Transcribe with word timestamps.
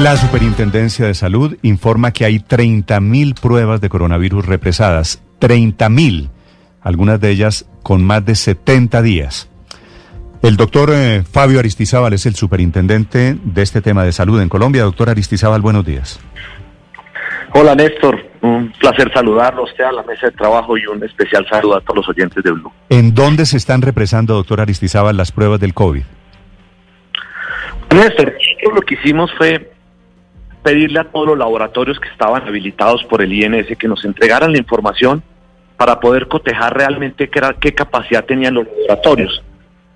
La 0.00 0.16
Superintendencia 0.16 1.06
de 1.06 1.12
Salud 1.12 1.58
informa 1.60 2.12
que 2.12 2.24
hay 2.24 2.38
30.000 2.38 3.38
pruebas 3.38 3.82
de 3.82 3.90
coronavirus 3.90 4.46
represadas. 4.46 5.22
30.000, 5.38 6.30
algunas 6.80 7.20
de 7.20 7.28
ellas 7.28 7.68
con 7.82 8.02
más 8.02 8.24
de 8.24 8.34
70 8.34 9.02
días. 9.02 9.50
El 10.42 10.56
doctor 10.56 10.90
eh, 10.94 11.22
Fabio 11.30 11.58
Aristizábal 11.58 12.14
es 12.14 12.24
el 12.24 12.34
superintendente 12.34 13.36
de 13.44 13.62
este 13.62 13.82
tema 13.82 14.02
de 14.02 14.12
salud 14.12 14.40
en 14.40 14.48
Colombia. 14.48 14.82
Doctor 14.82 15.10
Aristizábal, 15.10 15.60
buenos 15.60 15.84
días. 15.84 16.18
Hola 17.52 17.74
Néstor, 17.74 18.18
un 18.40 18.72
placer 18.80 19.12
saludarlo 19.12 19.60
a 19.60 19.64
usted 19.64 19.84
a 19.84 19.92
la 19.92 20.02
mesa 20.04 20.28
de 20.28 20.32
trabajo 20.32 20.74
y 20.78 20.86
un 20.86 21.04
especial 21.04 21.46
saludo 21.50 21.76
a 21.76 21.80
todos 21.82 21.96
los 21.96 22.08
oyentes 22.08 22.42
de 22.42 22.50
Blue. 22.50 22.72
¿En 22.88 23.14
dónde 23.14 23.44
se 23.44 23.58
están 23.58 23.82
represando, 23.82 24.34
doctor 24.34 24.62
Aristizábal, 24.62 25.18
las 25.18 25.32
pruebas 25.32 25.60
del 25.60 25.74
COVID? 25.74 26.02
Néstor, 27.94 28.34
lo 28.74 28.80
que 28.80 28.94
hicimos 28.94 29.30
fue 29.36 29.71
pedirle 30.62 31.00
a 31.00 31.04
todos 31.04 31.26
los 31.26 31.38
laboratorios 31.38 31.98
que 31.98 32.08
estaban 32.08 32.46
habilitados 32.46 33.04
por 33.04 33.22
el 33.22 33.32
INS 33.32 33.76
que 33.78 33.88
nos 33.88 34.04
entregaran 34.04 34.52
la 34.52 34.58
información 34.58 35.22
para 35.76 35.98
poder 35.98 36.28
cotejar 36.28 36.76
realmente 36.76 37.28
qué, 37.28 37.40
qué 37.60 37.74
capacidad 37.74 38.24
tenían 38.24 38.54
los 38.54 38.66
laboratorios. 38.66 39.42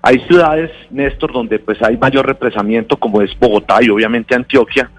Hay 0.01 0.19
ciudades, 0.27 0.71
Néstor, 0.89 1.33
donde 1.33 1.59
pues 1.59 1.81
hay 1.81 1.97
mayor 1.97 2.25
represamiento, 2.25 2.97
como 2.97 3.21
es 3.21 3.37
Bogotá 3.39 3.79
y 3.81 3.89
obviamente 3.89 4.35
Antioquia, 4.35 4.89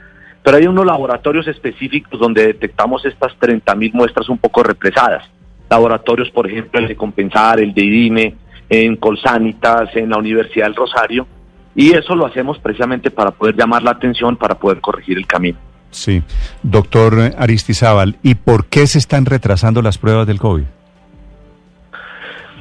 pero 0.42 0.56
hay 0.56 0.66
unos 0.66 0.86
laboratorios 0.86 1.46
específicos 1.46 2.18
donde 2.18 2.46
detectamos 2.46 3.04
estas 3.04 3.32
30.000 3.38 3.92
muestras 3.92 4.28
un 4.28 4.38
poco 4.38 4.62
represadas. 4.62 5.28
Laboratorios, 5.68 6.30
por 6.30 6.46
ejemplo, 6.46 6.80
el 6.80 6.88
de 6.88 6.96
Compensar, 6.96 7.60
el 7.60 7.74
de 7.74 7.84
IDIME, 7.84 8.34
en 8.70 8.96
Colsanitas, 8.96 9.94
en 9.94 10.10
la 10.10 10.18
Universidad 10.18 10.66
del 10.66 10.74
Rosario, 10.74 11.26
y 11.74 11.94
eso 11.94 12.14
lo 12.14 12.26
hacemos 12.26 12.58
precisamente 12.58 13.10
para 13.10 13.30
poder 13.30 13.56
llamar 13.56 13.82
la 13.82 13.92
atención, 13.92 14.36
para 14.36 14.56
poder 14.56 14.80
corregir 14.80 15.18
el 15.18 15.26
camino. 15.26 15.58
Sí. 15.90 16.22
Doctor 16.62 17.32
Aristizábal, 17.38 18.16
¿y 18.22 18.34
por 18.34 18.66
qué 18.66 18.86
se 18.86 18.98
están 18.98 19.26
retrasando 19.26 19.80
las 19.82 19.98
pruebas 19.98 20.26
del 20.26 20.38
COVID? 20.38 20.64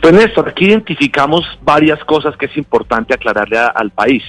Pues 0.01 0.13
Néstor, 0.13 0.49
aquí 0.49 0.65
identificamos 0.65 1.43
varias 1.63 2.03
cosas 2.05 2.37
que 2.37 2.45
es 2.45 2.55
importante 2.57 3.13
aclararle 3.13 3.57
al 3.57 3.91
país. 3.91 4.23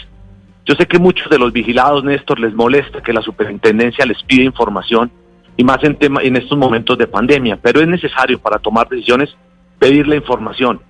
Yo 0.65 0.75
sé 0.75 0.87
que 0.87 0.99
muchos 0.99 1.31
de 1.31 1.39
los 1.39 1.53
vigilados, 1.53 2.05
Néstor, 2.05 2.41
les 2.41 2.55
molesta 2.55 3.03
que 3.03 3.13
la 3.13 3.23
superintendencia 3.23 4.05
les 4.05 4.23
pida 4.25 4.43
información 4.43 5.11
y 5.57 5.65
más 5.65 5.83
en, 5.83 5.97
tema, 5.97 6.23
en 6.23 6.37
estos 6.37 6.59
momentos 6.59 6.99
de 6.99 7.07
pandemia, 7.07 7.59
pero 7.61 7.81
es 7.81 7.89
necesario 7.89 8.39
para 8.39 8.59
tomar 8.59 8.89
decisiones 8.89 9.35
pedir 9.79 10.07
la 10.07 10.17
información. 10.17 10.81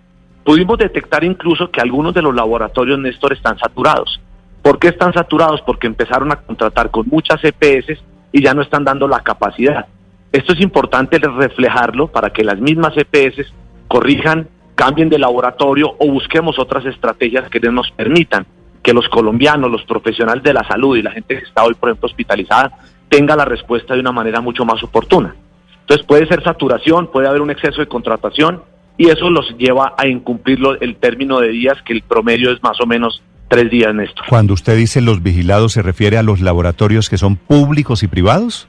Pudimos 0.49 0.79
detectar 0.79 1.25
incluso 1.25 1.71
que 1.71 1.83
algunos 1.83 2.15
de 2.15 2.23
los 2.23 2.35
laboratorios 2.35 2.99
Néstor 2.99 3.35
están 3.35 3.59
saturados. 3.59 4.19
¿Por 4.63 4.79
qué 4.79 4.89
están 4.89 5.13
saturados? 5.13 5.61
Porque 5.61 5.87
empezaron 5.87 6.33
a 6.33 6.37
contratar 6.37 6.91
con 6.91 7.07
muchas 7.07 7.45
EPS 7.45 8.03
y 8.33 8.43
ya 8.43 8.55
no 8.55 8.63
están 8.63 8.83
dando 8.83 9.07
la 9.07 9.21
capacidad. 9.21 9.85
Esto 10.33 10.55
es 10.55 10.63
importante 10.63 11.19
reflejarlo 11.19 12.07
para 12.07 12.31
que 12.31 12.45
las 12.45 12.59
mismas 12.59 12.95
EPS 12.97 13.53
corrijan, 13.89 14.49
cambien 14.75 15.11
de 15.11 15.19
laboratorio 15.19 15.95
o 15.99 16.11
busquemos 16.11 16.59
otras 16.59 16.87
estrategias 16.87 17.51
que 17.51 17.61
nos 17.61 17.91
permitan 17.91 18.47
que 18.83 18.95
los 18.95 19.07
colombianos, 19.11 19.71
los 19.71 19.85
profesionales 19.85 20.43
de 20.43 20.55
la 20.55 20.67
salud 20.67 20.97
y 20.97 21.03
la 21.03 21.11
gente 21.11 21.39
que 21.39 21.45
está 21.45 21.63
hoy, 21.63 21.75
por 21.75 21.91
ejemplo, 21.91 22.07
hospitalizada, 22.07 22.73
tenga 23.11 23.37
la 23.37 23.45
respuesta 23.45 23.93
de 23.93 24.01
una 24.01 24.13
manera 24.13 24.41
mucho 24.41 24.65
más 24.65 24.83
oportuna. 24.83 25.37
Entonces 25.81 26.07
puede 26.07 26.27
ser 26.27 26.43
saturación, 26.43 27.09
puede 27.09 27.29
haber 27.29 27.43
un 27.43 27.51
exceso 27.51 27.83
de 27.83 27.87
contratación 27.87 28.63
y 28.99 29.09
eso 29.09 29.31
los 29.31 29.57
lleva 29.57 29.95
a 29.97 30.07
incumplir 30.07 30.59
el 30.81 30.97
término 30.97 31.39
de 31.39 31.49
días, 31.49 31.81
que 31.87 31.95
el 31.95 32.03
promedio 32.03 32.53
es 32.53 32.63
más 32.63 32.81
o 32.81 32.87
menos 32.87 33.23
tres 33.47 33.71
días, 33.71 33.95
Néstor. 33.95 34.27
Cuando 34.29 34.53
usted 34.53 34.77
dice 34.77 35.01
los 35.01 35.23
vigilados, 35.23 35.73
¿se 35.73 35.83
refiere 35.83 36.19
a 36.19 36.23
los 36.23 36.41
laboratorios 36.41 37.09
que 37.09 37.17
son 37.17 37.37
públicos 37.37 38.03
y 38.03 38.09
privados? 38.09 38.69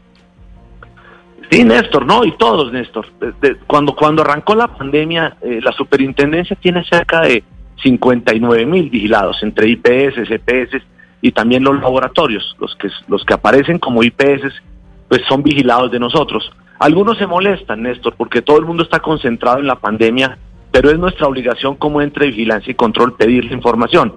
Sí, 1.52 1.63
Néstor, 1.63 2.05
no, 2.05 2.23
y 2.23 2.31
todos, 2.38 2.71
Néstor. 2.71 3.08
cuando, 3.66 3.95
cuando 3.95 4.21
arrancó 4.21 4.53
la 4.53 4.67
pandemia, 4.67 5.36
eh, 5.42 5.59
la 5.64 5.71
superintendencia 5.71 6.55
tiene 6.55 6.83
cerca 6.86 7.21
de 7.21 7.43
59 7.82 8.65
mil 8.67 8.89
vigilados 8.89 9.42
entre 9.42 9.67
IPS, 9.70 10.30
EPS 10.30 10.83
y 11.21 11.32
también 11.32 11.64
los 11.64 11.82
laboratorios, 11.82 12.55
los 12.59 12.76
que, 12.76 12.89
los 13.08 13.26
que 13.26 13.33
aparecen 13.33 13.80
como 13.80 14.03
IPS, 14.03 14.61
pues 15.08 15.21
son 15.27 15.42
vigilados 15.42 15.92
de 15.92 15.99
nosotros. 15.99 16.52
Algunos 16.79 17.17
se 17.17 17.27
molestan, 17.27 17.83
Néstor, 17.83 18.15
porque 18.15 18.41
todo 18.41 18.57
el 18.57 18.65
mundo 18.65 18.83
está 18.83 18.99
concentrado 18.99 19.59
en 19.59 19.67
la 19.67 19.75
pandemia, 19.75 20.37
pero 20.71 20.89
es 20.89 20.97
nuestra 20.97 21.27
obligación 21.27 21.75
como 21.75 22.01
entre 22.01 22.27
vigilancia 22.27 22.71
y 22.71 22.75
control 22.75 23.17
pedirle 23.17 23.53
información. 23.53 24.15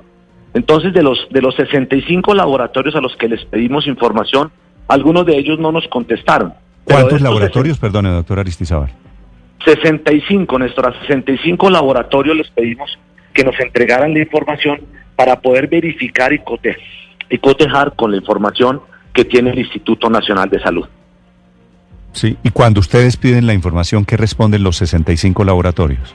Entonces, 0.54 0.92
de 0.92 1.02
los, 1.02 1.26
de 1.30 1.42
los 1.42 1.56
65 1.56 2.34
laboratorios 2.34 2.94
a 2.94 3.00
los 3.00 3.16
que 3.16 3.28
les 3.28 3.44
pedimos 3.46 3.86
información, 3.88 4.52
algunos 4.86 5.26
de 5.26 5.36
ellos 5.36 5.58
no 5.58 5.72
nos 5.72 5.88
contestaron. 5.88 6.54
¿Cuántos 6.84 7.20
laboratorios, 7.20 7.78
perdone, 7.78 8.10
doctor 8.10 8.38
Aristizábal? 8.38 8.90
65, 9.64 10.58
Néstor, 10.58 10.88
a 10.88 11.00
65 11.00 11.68
laboratorios 11.70 12.36
les 12.36 12.50
pedimos 12.50 12.96
que 13.32 13.44
nos 13.44 13.58
entregaran 13.58 14.12
la 14.12 14.20
información 14.20 14.80
para 15.16 15.40
poder 15.40 15.68
verificar 15.68 16.32
y 16.32 16.38
cotejar, 16.40 16.82
y 17.28 17.38
cotejar 17.38 17.94
con 17.96 18.10
la 18.10 18.18
información 18.18 18.82
que 19.12 19.24
tiene 19.24 19.50
el 19.50 19.58
Instituto 19.58 20.10
Nacional 20.10 20.48
de 20.48 20.60
Salud. 20.60 20.86
Sí, 22.12 22.36
y 22.42 22.50
cuando 22.50 22.80
ustedes 22.80 23.16
piden 23.16 23.46
la 23.46 23.54
información, 23.54 24.04
¿qué 24.04 24.16
responden 24.16 24.62
los 24.62 24.76
65 24.76 25.44
laboratorios? 25.44 26.14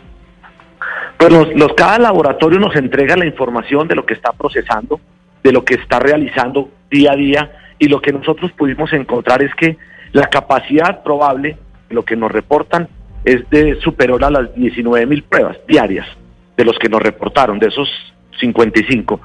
Pues 1.18 1.32
los, 1.32 1.74
cada 1.74 1.98
laboratorio 1.98 2.60
nos 2.60 2.76
entrega 2.76 3.18
la 3.18 3.26
información 3.26 3.88
de 3.88 3.96
lo 3.96 4.06
que 4.06 4.14
está 4.14 4.32
procesando, 4.32 5.00
de 5.44 5.52
lo 5.52 5.66
que 5.66 5.76
está 5.76 6.00
realizando 6.00 6.70
día 6.92 7.14
a 7.14 7.16
día, 7.16 7.52
y 7.80 7.88
lo 7.88 8.02
que 8.02 8.14
nosotros 8.14 8.52
pudimos 8.52 8.94
encontrar 8.94 9.42
es 9.42 9.54
que 9.56 9.78
la 10.12 10.28
capacidad 10.28 11.04
probable, 11.04 11.58
lo 11.90 12.06
que 12.06 12.16
nos 12.16 12.32
reportan, 12.32 12.88
es 13.26 13.50
de 13.50 13.80
superior 13.82 14.24
a 14.24 14.30
las 14.30 14.54
19 14.54 15.06
mil 15.08 15.24
pruebas 15.24 15.58
diarias 15.68 16.08
de 16.56 16.66
los 16.66 16.78
que 16.78 16.90
nos 16.90 17.02
reportaron, 17.02 17.60
de 17.60 17.68
esos 17.68 17.90
55. 18.40 19.20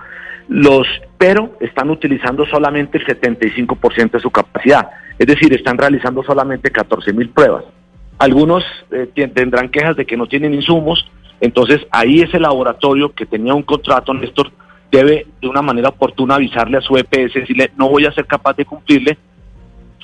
Los, 0.52 0.86
pero 1.16 1.56
están 1.60 1.88
utilizando 1.88 2.44
solamente 2.44 2.98
el 2.98 3.06
75% 3.06 4.10
de 4.10 4.20
su 4.20 4.30
capacidad. 4.30 4.90
Es 5.18 5.26
decir, 5.26 5.50
están 5.54 5.78
realizando 5.78 6.22
solamente 6.22 6.70
14 6.70 7.14
mil 7.14 7.30
pruebas. 7.30 7.64
Algunos 8.18 8.62
eh, 8.90 9.10
tendrán 9.34 9.70
quejas 9.70 9.96
de 9.96 10.04
que 10.04 10.18
no 10.18 10.26
tienen 10.26 10.52
insumos, 10.52 11.10
entonces 11.40 11.80
ahí 11.90 12.20
ese 12.20 12.38
laboratorio 12.38 13.14
que 13.14 13.24
tenía 13.24 13.54
un 13.54 13.62
contrato, 13.62 14.12
Néstor, 14.12 14.52
debe 14.90 15.26
de 15.40 15.48
una 15.48 15.62
manera 15.62 15.88
oportuna 15.88 16.34
avisarle 16.34 16.76
a 16.76 16.82
su 16.82 16.98
EPS, 16.98 17.32
decirle, 17.32 17.72
no 17.78 17.88
voy 17.88 18.04
a 18.04 18.12
ser 18.12 18.26
capaz 18.26 18.54
de 18.54 18.66
cumplirle 18.66 19.16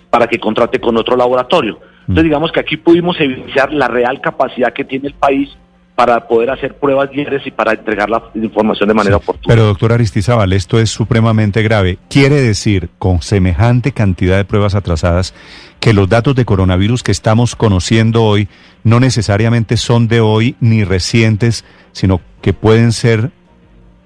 para 0.09 0.29
que 0.29 0.41
contrate 0.41 0.81
con 0.81 0.97
otro 0.97 1.15
laboratorio. 1.15 1.79
Entonces 2.01 2.25
digamos 2.25 2.53
que 2.53 2.61
aquí 2.61 2.79
pudimos 2.79 3.21
evidenciar 3.21 3.75
la 3.75 3.87
real 3.87 4.23
capacidad 4.23 4.73
que 4.73 4.87
tiene 4.87 5.09
el 5.09 5.15
país 5.15 5.51
para 5.99 6.29
poder 6.29 6.49
hacer 6.51 6.75
pruebas 6.75 7.11
diarias 7.11 7.45
y 7.45 7.51
para 7.51 7.73
entregar 7.73 8.09
la 8.09 8.23
información 8.37 8.89
de 8.89 8.95
manera 8.95 9.17
oportuna. 9.17 9.53
Pero 9.53 9.67
doctor 9.67 9.93
Aristizábal, 9.93 10.53
esto 10.53 10.79
es 10.79 10.91
supremamente 10.91 11.61
grave. 11.61 11.99
Quiere 12.09 12.37
decir, 12.37 12.89
con 13.01 13.21
semejante 13.21 13.91
cantidad 13.91 14.37
de 14.37 14.45
pruebas 14.45 14.77
atrasadas, 14.77 15.35
que 15.81 15.93
los 15.93 16.09
datos 16.09 16.37
de 16.37 16.45
coronavirus 16.45 17.03
que 17.03 17.11
estamos 17.11 17.57
conociendo 17.57 18.23
hoy 18.23 18.47
no 18.85 19.01
necesariamente 19.01 19.77
son 19.77 20.07
de 20.07 20.21
hoy 20.21 20.55
ni 20.61 20.85
recientes, 20.85 21.65
sino 21.91 22.21
que 22.43 22.53
pueden 22.53 22.93
ser 22.93 23.33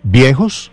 viejos. 0.02 0.72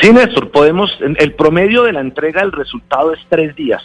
Sí, 0.00 0.10
Néstor, 0.10 0.50
podemos, 0.50 0.90
el 1.18 1.34
promedio 1.34 1.82
de 1.82 1.92
la 1.92 2.00
entrega 2.00 2.40
del 2.40 2.52
resultado 2.52 3.12
es 3.12 3.20
tres 3.28 3.54
días 3.56 3.82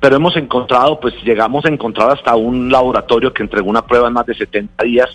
pero 0.00 0.16
hemos 0.16 0.36
encontrado, 0.36 1.00
pues 1.00 1.14
llegamos 1.24 1.64
a 1.64 1.68
encontrar 1.68 2.10
hasta 2.10 2.36
un 2.36 2.70
laboratorio 2.70 3.32
que 3.32 3.42
entregó 3.42 3.68
una 3.68 3.86
prueba 3.86 4.08
en 4.08 4.14
más 4.14 4.26
de 4.26 4.34
70 4.34 4.84
días 4.84 5.08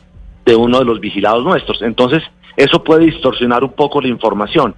de 0.45 0.55
uno 0.55 0.79
de 0.79 0.85
los 0.85 0.99
vigilados 0.99 1.43
nuestros. 1.43 1.81
Entonces, 1.81 2.21
eso 2.57 2.83
puede 2.83 3.05
distorsionar 3.05 3.63
un 3.63 3.71
poco 3.71 4.01
la 4.01 4.09
información. 4.09 4.75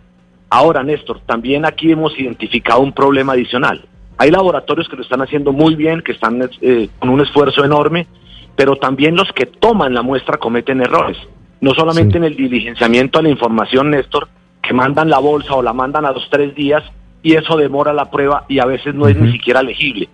Ahora, 0.49 0.83
Néstor, 0.83 1.21
también 1.25 1.65
aquí 1.65 1.91
hemos 1.91 2.17
identificado 2.19 2.81
un 2.81 2.93
problema 2.93 3.33
adicional. 3.33 3.85
Hay 4.17 4.31
laboratorios 4.31 4.87
que 4.87 4.95
lo 4.95 5.01
están 5.01 5.21
haciendo 5.21 5.51
muy 5.51 5.75
bien, 5.75 6.01
que 6.01 6.13
están 6.13 6.49
eh, 6.61 6.89
con 6.99 7.09
un 7.09 7.21
esfuerzo 7.21 7.65
enorme, 7.65 8.07
pero 8.55 8.75
también 8.77 9.15
los 9.15 9.31
que 9.33 9.47
toman 9.47 9.93
la 9.93 10.03
muestra 10.03 10.37
cometen 10.37 10.81
errores. 10.81 11.17
No 11.59 11.71
solamente 11.71 12.17
en 12.17 12.25
el 12.25 12.35
diligenciamiento 12.35 13.19
de 13.19 13.23
la 13.23 13.29
información, 13.29 13.89
Néstor, 13.89 14.29
que 14.61 14.73
mandan 14.73 15.09
la 15.09 15.19
bolsa 15.19 15.55
o 15.55 15.61
la 15.61 15.73
mandan 15.73 16.05
a 16.05 16.11
los 16.11 16.29
tres 16.29 16.55
días, 16.55 16.83
y 17.25 17.35
eso 17.35 17.57
demora 17.57 17.91
la 17.91 18.11
prueba 18.11 18.45
y 18.47 18.59
a 18.59 18.65
veces 18.65 18.93
no 18.93 19.07
es 19.07 19.17
ni 19.17 19.31
siquiera 19.31 19.63
legible. 19.63 20.07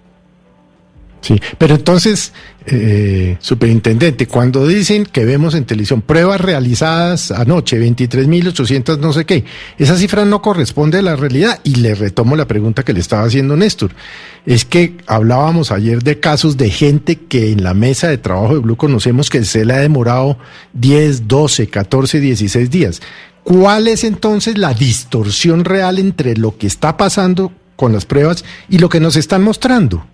Sí, 1.19 1.39
pero 1.57 1.75
entonces, 1.75 2.33
eh, 2.65 3.35
superintendente, 3.39 4.27
cuando 4.27 4.65
dicen 4.65 5.05
que 5.05 5.25
vemos 5.25 5.53
en 5.53 5.65
televisión 5.65 6.01
pruebas 6.01 6.39
realizadas 6.39 7.31
anoche, 7.31 7.79
23.800 7.79 8.97
no 8.99 9.11
sé 9.11 9.25
qué, 9.25 9.43
esa 9.77 9.97
cifra 9.97 10.23
no 10.23 10.41
corresponde 10.41 10.99
a 10.99 11.01
la 11.01 11.17
realidad. 11.17 11.59
Y 11.65 11.75
le 11.75 11.95
retomo 11.95 12.37
la 12.37 12.47
pregunta 12.47 12.83
que 12.83 12.93
le 12.93 13.01
estaba 13.01 13.23
haciendo 13.23 13.57
Néstor. 13.57 13.91
Es 14.45 14.63
que 14.63 14.95
hablábamos 15.05 15.71
ayer 15.71 16.01
de 16.01 16.19
casos 16.21 16.55
de 16.55 16.69
gente 16.69 17.17
que 17.17 17.51
en 17.51 17.61
la 17.61 17.73
mesa 17.73 18.07
de 18.07 18.17
trabajo 18.17 18.53
de 18.53 18.61
Blue 18.61 18.77
conocemos 18.77 19.29
que 19.29 19.43
se 19.43 19.65
le 19.65 19.73
ha 19.73 19.79
demorado 19.79 20.37
10, 20.73 21.27
12, 21.27 21.67
14, 21.67 22.21
16 22.21 22.71
días. 22.71 23.01
¿Cuál 23.43 23.87
es 23.87 24.03
entonces 24.03 24.57
la 24.57 24.73
distorsión 24.73 25.65
real 25.65 25.99
entre 25.99 26.37
lo 26.37 26.57
que 26.57 26.67
está 26.67 26.97
pasando 26.97 27.51
con 27.75 27.93
las 27.93 28.05
pruebas 28.05 28.45
y 28.69 28.79
lo 28.79 28.89
que 28.89 28.99
nos 28.99 29.15
están 29.15 29.43
mostrando? 29.43 30.05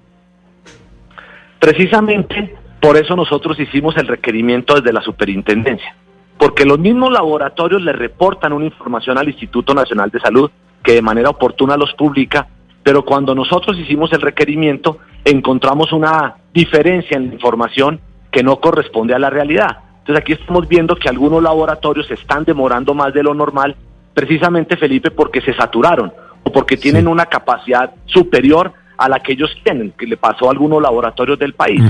Precisamente 1.60 2.56
por 2.80 2.96
eso 2.96 3.16
nosotros 3.16 3.60
hicimos 3.60 3.98
el 3.98 4.08
requerimiento 4.08 4.76
desde 4.76 4.94
la 4.94 5.02
superintendencia, 5.02 5.96
porque 6.38 6.66
los 6.66 6.80
mismos 6.80 7.12
laboratorios 7.12 7.82
le 7.82 7.92
reportan 7.92 8.54
una 8.54 8.66
información 8.66 9.18
al 9.18 9.28
Instituto 9.28 9.74
Nacional 9.74 10.12
de 10.12 10.20
Salud 10.20 10.52
que 10.84 10.94
de 10.94 11.02
manera 11.02 11.30
oportuna 11.30 11.76
los 11.76 11.94
publica, 11.96 12.48
pero 12.84 13.04
cuando 13.04 13.36
nosotros 13.36 13.78
hicimos 13.78 14.14
el 14.14 14.22
requerimiento 14.22 15.00
encontramos 15.26 15.92
una 15.92 16.36
diferencia 16.54 17.18
en 17.18 17.28
la 17.28 17.34
información 17.34 18.00
que 18.32 18.44
no 18.44 18.60
corresponde 18.62 19.14
a 19.14 19.20
la 19.20 19.30
realidad. 19.30 19.80
Entonces 20.08 20.24
aquí 20.24 20.32
estamos 20.32 20.70
viendo 20.70 20.96
que 20.96 21.10
algunos 21.10 21.44
laboratorios 21.44 22.08
se 22.08 22.14
están 22.14 22.46
demorando 22.46 22.94
más 22.94 23.14
de 23.14 23.22
lo 23.22 23.34
normal, 23.34 23.76
precisamente 24.14 24.78
Felipe, 24.78 25.12
porque 25.12 25.42
se 25.42 25.54
saturaron 25.54 26.14
o 26.44 26.50
porque 26.50 26.78
tienen 26.78 27.10
una 27.10 27.26
capacidad 27.26 27.92
superior 28.06 28.72
a 28.98 29.10
la 29.10 29.20
que 29.20 29.34
ellos 29.34 29.52
tienen, 29.66 29.92
que 29.92 30.06
le 30.08 30.16
pasó 30.16 30.48
a 30.48 30.52
algunos 30.52 30.82
laboratorios 30.82 31.38
del 31.38 31.56
país. 31.56 31.82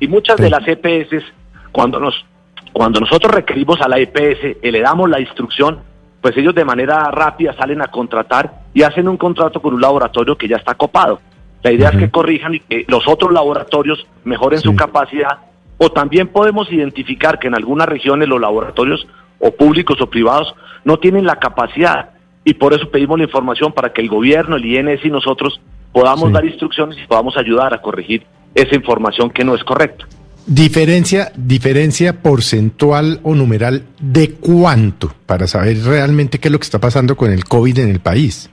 Y 0.00 0.08
muchas 0.08 0.38
de 0.38 0.48
las 0.48 0.66
EPS, 0.66 1.22
cuando, 1.70 2.00
nos, 2.00 2.24
cuando 2.72 2.98
nosotros 2.98 3.34
requerimos 3.34 3.78
a 3.82 3.88
la 3.88 3.98
EPS 3.98 4.56
y 4.62 4.70
le 4.70 4.80
damos 4.80 5.10
la 5.10 5.20
instrucción, 5.20 5.80
pues 6.22 6.34
ellos 6.38 6.54
de 6.54 6.64
manera 6.64 7.10
rápida 7.10 7.54
salen 7.58 7.82
a 7.82 7.88
contratar 7.88 8.62
y 8.72 8.84
hacen 8.84 9.06
un 9.06 9.18
contrato 9.18 9.60
con 9.60 9.74
un 9.74 9.82
laboratorio 9.82 10.38
que 10.38 10.48
ya 10.48 10.56
está 10.56 10.76
copado. 10.76 11.20
La 11.62 11.72
idea 11.72 11.90
es 11.90 11.98
que 11.98 12.10
corrijan 12.10 12.54
y 12.54 12.60
que 12.60 12.86
los 12.88 13.06
otros 13.06 13.32
laboratorios 13.32 14.06
mejoren 14.24 14.60
su 14.60 14.74
capacidad 14.74 15.40
o 15.78 15.90
también 15.90 16.28
podemos 16.28 16.72
identificar 16.72 17.38
que 17.38 17.48
en 17.48 17.54
algunas 17.54 17.88
regiones 17.88 18.28
los 18.28 18.40
laboratorios 18.40 19.06
o 19.38 19.50
públicos 19.50 20.00
o 20.00 20.08
privados 20.08 20.54
no 20.84 20.98
tienen 20.98 21.26
la 21.26 21.36
capacidad 21.36 22.10
y 22.44 22.54
por 22.54 22.72
eso 22.72 22.90
pedimos 22.90 23.18
la 23.18 23.24
información 23.24 23.72
para 23.72 23.92
que 23.92 24.00
el 24.00 24.08
gobierno, 24.08 24.56
el 24.56 24.64
INS 24.64 25.04
y 25.04 25.10
nosotros 25.10 25.60
podamos 25.92 26.32
dar 26.32 26.44
instrucciones 26.44 26.96
y 27.02 27.06
podamos 27.06 27.36
ayudar 27.36 27.74
a 27.74 27.82
corregir 27.82 28.24
esa 28.54 28.74
información 28.74 29.30
que 29.30 29.44
no 29.44 29.54
es 29.54 29.64
correcta. 29.64 30.06
Diferencia, 30.46 31.32
diferencia 31.34 32.22
porcentual 32.22 33.18
o 33.24 33.34
numeral 33.34 33.86
de 34.00 34.34
cuánto 34.34 35.12
para 35.26 35.48
saber 35.48 35.78
realmente 35.82 36.38
qué 36.38 36.48
es 36.48 36.52
lo 36.52 36.58
que 36.58 36.64
está 36.64 36.78
pasando 36.78 37.16
con 37.16 37.32
el 37.32 37.44
COVID 37.44 37.80
en 37.80 37.90
el 37.90 37.98
país. 37.98 38.48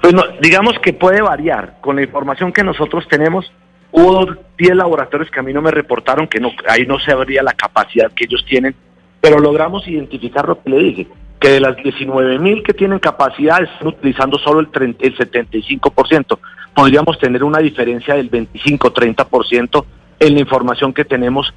Pues 0.00 0.14
digamos 0.40 0.74
que 0.80 0.92
puede 0.92 1.22
variar. 1.22 1.78
Con 1.80 1.96
la 1.96 2.02
información 2.02 2.52
que 2.52 2.62
nosotros 2.62 3.06
tenemos, 3.08 3.50
Hubo 3.92 4.26
10 4.56 4.74
laboratorios 4.74 5.30
que 5.30 5.38
a 5.38 5.42
mí 5.42 5.52
no 5.52 5.60
me 5.60 5.70
reportaron, 5.70 6.26
que 6.26 6.40
no, 6.40 6.50
ahí 6.68 6.86
no 6.86 6.98
se 6.98 7.12
abría 7.12 7.42
la 7.42 7.52
capacidad 7.52 8.10
que 8.12 8.24
ellos 8.24 8.44
tienen, 8.48 8.74
pero 9.20 9.38
logramos 9.38 9.86
identificar 9.86 10.48
lo 10.48 10.60
que 10.62 10.70
le 10.70 10.78
dije, 10.78 11.06
que 11.38 11.48
de 11.50 11.60
las 11.60 11.76
19 11.76 12.38
mil 12.38 12.62
que 12.62 12.72
tienen 12.72 12.98
capacidad 12.98 13.62
están 13.62 13.88
utilizando 13.88 14.38
solo 14.38 14.60
el, 14.60 14.96
el 14.98 15.16
75%. 15.16 16.38
Podríamos 16.74 17.18
tener 17.18 17.44
una 17.44 17.58
diferencia 17.58 18.14
del 18.14 18.30
25-30% 18.30 19.84
en 20.20 20.34
la 20.34 20.40
información 20.40 20.94
que 20.94 21.04
tenemos 21.04 21.52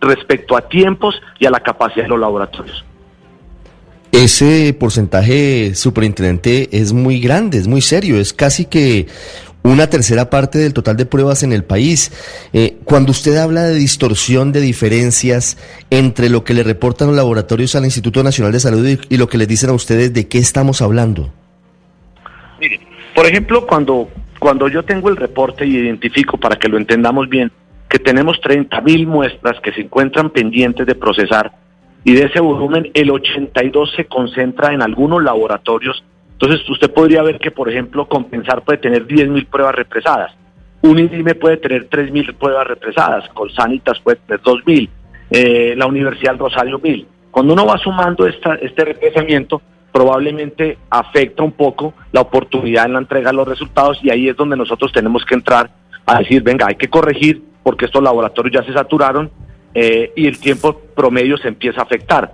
respecto 0.00 0.56
a 0.56 0.68
tiempos 0.68 1.20
y 1.38 1.46
a 1.46 1.50
la 1.50 1.60
capacidad 1.60 2.04
de 2.04 2.10
los 2.10 2.20
laboratorios. 2.20 2.84
Ese 4.12 4.74
porcentaje, 4.78 5.74
superintendente, 5.74 6.68
es 6.72 6.92
muy 6.92 7.20
grande, 7.20 7.58
es 7.58 7.68
muy 7.68 7.80
serio, 7.80 8.18
es 8.18 8.32
casi 8.32 8.64
que 8.64 9.06
una 9.62 9.88
tercera 9.88 10.30
parte 10.30 10.58
del 10.58 10.72
total 10.72 10.96
de 10.96 11.06
pruebas 11.06 11.42
en 11.42 11.52
el 11.52 11.64
país. 11.64 12.12
Eh, 12.52 12.78
cuando 12.84 13.10
usted 13.10 13.36
habla 13.36 13.64
de 13.64 13.74
distorsión 13.74 14.52
de 14.52 14.60
diferencias 14.60 15.58
entre 15.90 16.28
lo 16.30 16.44
que 16.44 16.54
le 16.54 16.62
reportan 16.62 17.08
los 17.08 17.16
laboratorios 17.16 17.74
al 17.74 17.84
Instituto 17.84 18.22
Nacional 18.22 18.52
de 18.52 18.60
Salud 18.60 18.86
y, 19.08 19.16
lo 19.16 19.28
que 19.28 19.38
les 19.38 19.48
dicen 19.48 19.70
a 19.70 19.74
ustedes, 19.74 20.12
¿de 20.12 20.28
qué 20.28 20.38
estamos 20.38 20.82
hablando? 20.82 21.30
Mire, 22.60 22.80
por 23.14 23.26
ejemplo, 23.26 23.66
cuando, 23.66 24.08
cuando 24.38 24.68
yo 24.68 24.84
tengo 24.84 25.08
el 25.08 25.16
reporte 25.16 25.66
y 25.66 25.76
identifico, 25.76 26.38
para 26.38 26.56
que 26.56 26.68
lo 26.68 26.78
entendamos 26.78 27.28
bien, 27.28 27.52
que 27.88 27.98
tenemos 27.98 28.40
30 28.40 28.80
mil 28.82 29.06
muestras 29.06 29.60
que 29.60 29.72
se 29.72 29.82
encuentran 29.82 30.30
pendientes 30.30 30.86
de 30.86 30.94
procesar 30.94 31.52
y 32.04 32.14
de 32.14 32.24
ese 32.24 32.40
volumen 32.40 32.90
el 32.94 33.10
82 33.10 33.92
se 33.94 34.06
concentra 34.06 34.72
en 34.72 34.80
algunos 34.80 35.22
laboratorios 35.22 36.02
entonces, 36.40 36.66
usted 36.70 36.90
podría 36.90 37.22
ver 37.22 37.38
que, 37.38 37.50
por 37.50 37.68
ejemplo, 37.68 38.08
Compensar 38.08 38.62
puede 38.62 38.78
tener 38.78 39.06
10.000 39.06 39.46
pruebas 39.46 39.74
represadas, 39.74 40.32
un 40.80 40.98
INDIME 40.98 41.34
puede 41.34 41.58
tener 41.58 41.90
3.000 41.90 42.34
pruebas 42.34 42.66
represadas, 42.66 43.28
Colsanitas 43.34 44.00
puede 44.00 44.16
tener 44.26 44.40
2.000, 44.40 44.88
eh, 45.32 45.74
la 45.76 45.86
Universidad 45.86 46.38
Rosario 46.38 46.80
1.000. 46.80 47.04
Cuando 47.30 47.52
uno 47.52 47.66
va 47.66 47.76
sumando 47.76 48.26
esta, 48.26 48.54
este 48.54 48.86
represamiento, 48.86 49.60
probablemente 49.92 50.78
afecta 50.88 51.42
un 51.42 51.52
poco 51.52 51.92
la 52.10 52.22
oportunidad 52.22 52.86
en 52.86 52.94
la 52.94 53.00
entrega 53.00 53.32
de 53.32 53.36
los 53.36 53.46
resultados 53.46 53.98
y 54.02 54.08
ahí 54.08 54.30
es 54.30 54.36
donde 54.36 54.56
nosotros 54.56 54.90
tenemos 54.92 55.26
que 55.26 55.34
entrar 55.34 55.68
a 56.06 56.20
decir, 56.20 56.42
venga, 56.42 56.68
hay 56.68 56.76
que 56.76 56.88
corregir 56.88 57.42
porque 57.62 57.84
estos 57.84 58.02
laboratorios 58.02 58.54
ya 58.54 58.66
se 58.66 58.72
saturaron 58.72 59.30
eh, 59.74 60.10
y 60.16 60.26
el 60.26 60.40
tiempo 60.40 60.80
promedio 60.96 61.36
se 61.36 61.48
empieza 61.48 61.80
a 61.80 61.84
afectar. 61.84 62.32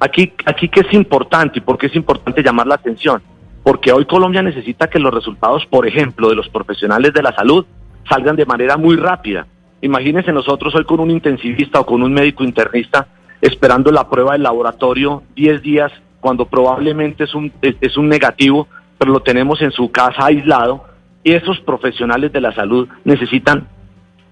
Aquí, 0.00 0.32
aquí 0.44 0.68
que 0.68 0.80
es 0.80 0.92
importante 0.92 1.60
y 1.60 1.62
por 1.62 1.78
qué 1.78 1.86
es 1.86 1.94
importante 1.94 2.42
llamar 2.42 2.66
la 2.66 2.74
atención 2.74 3.22
porque 3.64 3.92
hoy 3.92 4.04
Colombia 4.04 4.42
necesita 4.42 4.88
que 4.88 4.98
los 4.98 5.12
resultados, 5.12 5.64
por 5.66 5.88
ejemplo, 5.88 6.28
de 6.28 6.36
los 6.36 6.48
profesionales 6.50 7.14
de 7.14 7.22
la 7.22 7.34
salud 7.34 7.64
salgan 8.08 8.36
de 8.36 8.44
manera 8.44 8.76
muy 8.76 8.96
rápida. 8.96 9.46
Imagínense 9.80 10.32
nosotros 10.32 10.74
hoy 10.74 10.84
con 10.84 11.00
un 11.00 11.10
intensivista 11.10 11.80
o 11.80 11.86
con 11.86 12.02
un 12.02 12.12
médico 12.12 12.44
internista 12.44 13.08
esperando 13.40 13.90
la 13.90 14.08
prueba 14.08 14.32
del 14.32 14.42
laboratorio 14.42 15.22
10 15.34 15.62
días 15.62 15.92
cuando 16.20 16.44
probablemente 16.44 17.24
es 17.24 17.34
un, 17.34 17.52
es 17.62 17.96
un 17.96 18.08
negativo, 18.08 18.68
pero 18.98 19.12
lo 19.12 19.20
tenemos 19.20 19.60
en 19.62 19.72
su 19.72 19.90
casa 19.90 20.26
aislado 20.26 20.84
y 21.22 21.32
esos 21.32 21.58
profesionales 21.60 22.32
de 22.32 22.42
la 22.42 22.54
salud 22.54 22.86
necesitan 23.04 23.66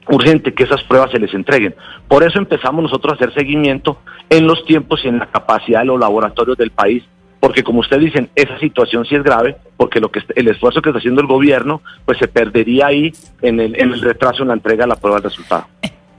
urgente 0.08 0.52
que 0.52 0.64
esas 0.64 0.82
pruebas 0.84 1.10
se 1.10 1.18
les 1.18 1.32
entreguen. 1.32 1.74
Por 2.06 2.22
eso 2.22 2.38
empezamos 2.38 2.82
nosotros 2.82 3.12
a 3.12 3.16
hacer 3.16 3.32
seguimiento 3.32 3.98
en 4.28 4.46
los 4.46 4.64
tiempos 4.66 5.02
y 5.04 5.08
en 5.08 5.18
la 5.18 5.26
capacidad 5.26 5.80
de 5.80 5.86
los 5.86 6.00
laboratorios 6.00 6.58
del 6.58 6.70
país 6.70 7.02
porque 7.42 7.64
como 7.64 7.80
ustedes 7.80 8.04
dicen, 8.04 8.30
esa 8.36 8.56
situación 8.60 9.04
sí 9.04 9.16
es 9.16 9.24
grave, 9.24 9.56
porque 9.76 9.98
lo 9.98 10.12
que 10.12 10.20
el 10.36 10.46
esfuerzo 10.46 10.80
que 10.80 10.90
está 10.90 11.00
haciendo 11.00 11.22
el 11.22 11.26
gobierno, 11.26 11.82
pues 12.04 12.16
se 12.18 12.28
perdería 12.28 12.86
ahí 12.86 13.12
en 13.42 13.58
el, 13.58 13.74
en 13.80 14.00
retraso 14.00 14.42
en 14.42 14.48
la 14.48 14.54
entrega 14.54 14.84
de 14.84 14.90
la 14.90 14.94
prueba 14.94 15.16
del 15.16 15.24
resultado. 15.24 15.66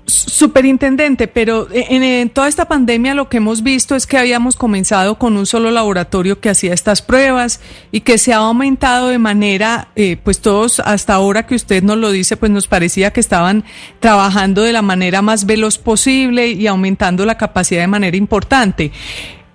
Superintendente, 0.05 1.29
pero 1.29 1.69
en, 1.71 2.29
toda 2.29 2.49
esta 2.49 2.65
pandemia 2.65 3.13
lo 3.13 3.29
que 3.29 3.37
hemos 3.37 3.63
visto 3.63 3.95
es 3.95 4.05
que 4.05 4.17
habíamos 4.17 4.57
comenzado 4.57 5.17
con 5.17 5.37
un 5.37 5.45
solo 5.45 5.71
laboratorio 5.71 6.41
que 6.41 6.49
hacía 6.49 6.73
estas 6.73 7.01
pruebas 7.01 7.61
y 7.93 8.01
que 8.01 8.17
se 8.17 8.33
ha 8.33 8.39
aumentado 8.39 9.07
de 9.07 9.17
manera, 9.17 9.87
eh, 9.95 10.17
pues 10.21 10.41
todos 10.41 10.81
hasta 10.81 11.13
ahora 11.13 11.47
que 11.47 11.55
usted 11.55 11.83
nos 11.83 11.95
lo 11.95 12.11
dice, 12.11 12.35
pues 12.35 12.51
nos 12.51 12.67
parecía 12.67 13.13
que 13.13 13.21
estaban 13.21 13.63
trabajando 14.01 14.63
de 14.63 14.73
la 14.73 14.81
manera 14.81 15.21
más 15.21 15.45
veloz 15.45 15.77
posible 15.77 16.49
y 16.49 16.67
aumentando 16.67 17.25
la 17.25 17.37
capacidad 17.37 17.79
de 17.79 17.87
manera 17.87 18.17
importante 18.17 18.91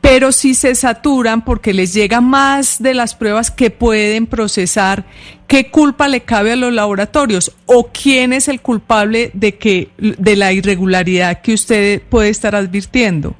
pero 0.00 0.32
si 0.32 0.54
se 0.54 0.74
saturan 0.74 1.44
porque 1.44 1.74
les 1.74 1.92
llega 1.92 2.20
más 2.20 2.82
de 2.82 2.94
las 2.94 3.14
pruebas 3.14 3.50
que 3.50 3.70
pueden 3.70 4.26
procesar, 4.26 5.04
¿qué 5.46 5.70
culpa 5.70 6.08
le 6.08 6.20
cabe 6.20 6.52
a 6.52 6.56
los 6.56 6.72
laboratorios? 6.72 7.56
¿O 7.66 7.90
quién 7.92 8.32
es 8.32 8.48
el 8.48 8.60
culpable 8.60 9.30
de 9.34 9.56
que 9.56 9.88
de 9.98 10.36
la 10.36 10.52
irregularidad 10.52 11.40
que 11.42 11.54
usted 11.54 12.02
puede 12.08 12.30
estar 12.30 12.54
advirtiendo? 12.54 13.34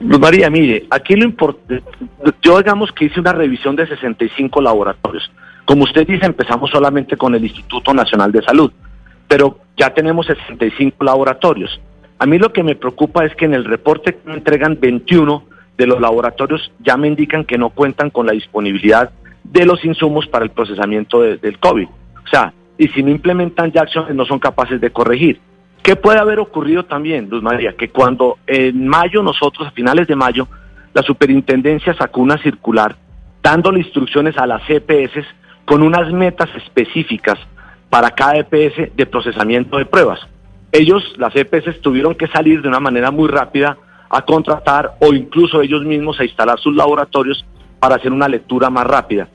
María, 0.00 0.48
mire, 0.48 0.86
aquí 0.90 1.14
lo 1.14 1.24
importante, 1.24 1.82
yo 2.42 2.58
digamos 2.58 2.92
que 2.92 3.06
hice 3.06 3.18
una 3.18 3.32
revisión 3.32 3.74
de 3.74 3.86
65 3.86 4.60
laboratorios. 4.60 5.30
Como 5.64 5.84
usted 5.84 6.06
dice, 6.06 6.24
empezamos 6.24 6.70
solamente 6.70 7.16
con 7.16 7.34
el 7.34 7.44
Instituto 7.44 7.92
Nacional 7.92 8.30
de 8.32 8.42
Salud, 8.42 8.72
pero 9.26 9.58
ya 9.76 9.92
tenemos 9.92 10.26
65 10.26 11.04
laboratorios. 11.04 11.80
A 12.20 12.26
mí 12.26 12.38
lo 12.38 12.52
que 12.52 12.64
me 12.64 12.74
preocupa 12.74 13.24
es 13.24 13.34
que 13.36 13.44
en 13.44 13.54
el 13.54 13.64
reporte 13.64 14.16
que 14.16 14.32
entregan 14.32 14.78
21 14.80 15.44
de 15.76 15.86
los 15.86 16.00
laboratorios 16.00 16.72
ya 16.80 16.96
me 16.96 17.06
indican 17.06 17.44
que 17.44 17.58
no 17.58 17.70
cuentan 17.70 18.10
con 18.10 18.26
la 18.26 18.32
disponibilidad 18.32 19.10
de 19.44 19.64
los 19.64 19.84
insumos 19.84 20.26
para 20.26 20.44
el 20.44 20.50
procesamiento 20.50 21.22
del 21.22 21.58
COVID. 21.60 21.86
O 21.86 22.28
sea, 22.28 22.52
y 22.76 22.88
si 22.88 23.04
no 23.04 23.10
implementan 23.10 23.70
ya 23.70 23.82
acciones 23.82 24.14
no 24.16 24.24
son 24.24 24.40
capaces 24.40 24.80
de 24.80 24.90
corregir. 24.90 25.40
¿Qué 25.82 25.94
puede 25.94 26.18
haber 26.18 26.40
ocurrido 26.40 26.84
también, 26.84 27.30
Luz 27.30 27.42
María? 27.42 27.74
Que 27.74 27.88
cuando 27.88 28.38
en 28.48 28.88
mayo 28.88 29.22
nosotros, 29.22 29.68
a 29.68 29.70
finales 29.70 30.08
de 30.08 30.16
mayo, 30.16 30.48
la 30.92 31.02
superintendencia 31.02 31.94
sacó 31.94 32.20
una 32.20 32.36
circular 32.42 32.96
dándole 33.42 33.78
instrucciones 33.78 34.36
a 34.36 34.46
las 34.46 34.62
EPS 34.68 35.24
con 35.64 35.82
unas 35.82 36.12
metas 36.12 36.48
específicas 36.56 37.38
para 37.88 38.10
cada 38.10 38.38
EPS 38.38 38.96
de 38.96 39.06
procesamiento 39.06 39.78
de 39.78 39.86
pruebas 39.86 40.18
ellos, 40.72 41.14
las 41.16 41.34
EPS, 41.34 41.80
tuvieron 41.80 42.14
que 42.14 42.26
salir 42.26 42.62
de 42.62 42.68
una 42.68 42.80
manera 42.80 43.10
muy 43.10 43.28
rápida 43.28 43.76
a 44.10 44.22
contratar 44.22 44.94
o 45.00 45.12
incluso 45.12 45.60
ellos 45.62 45.84
mismos 45.84 46.18
a 46.20 46.24
instalar 46.24 46.58
sus 46.58 46.74
laboratorios 46.74 47.44
para 47.78 47.96
hacer 47.96 48.12
una 48.12 48.28
lectura 48.28 48.70
más 48.70 48.86
rápida. 48.86 49.28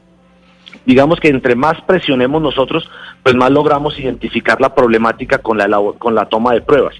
Digamos 0.85 1.19
que 1.19 1.29
entre 1.29 1.55
más 1.55 1.79
presionemos 1.81 2.41
nosotros, 2.41 2.89
pues 3.21 3.35
más 3.35 3.51
logramos 3.51 3.97
identificar 3.99 4.59
la 4.59 4.73
problemática 4.73 5.37
con 5.37 5.57
la, 5.57 5.69
con 5.97 6.13
la 6.13 6.25
toma 6.25 6.53
de 6.53 6.61
pruebas. 6.61 6.95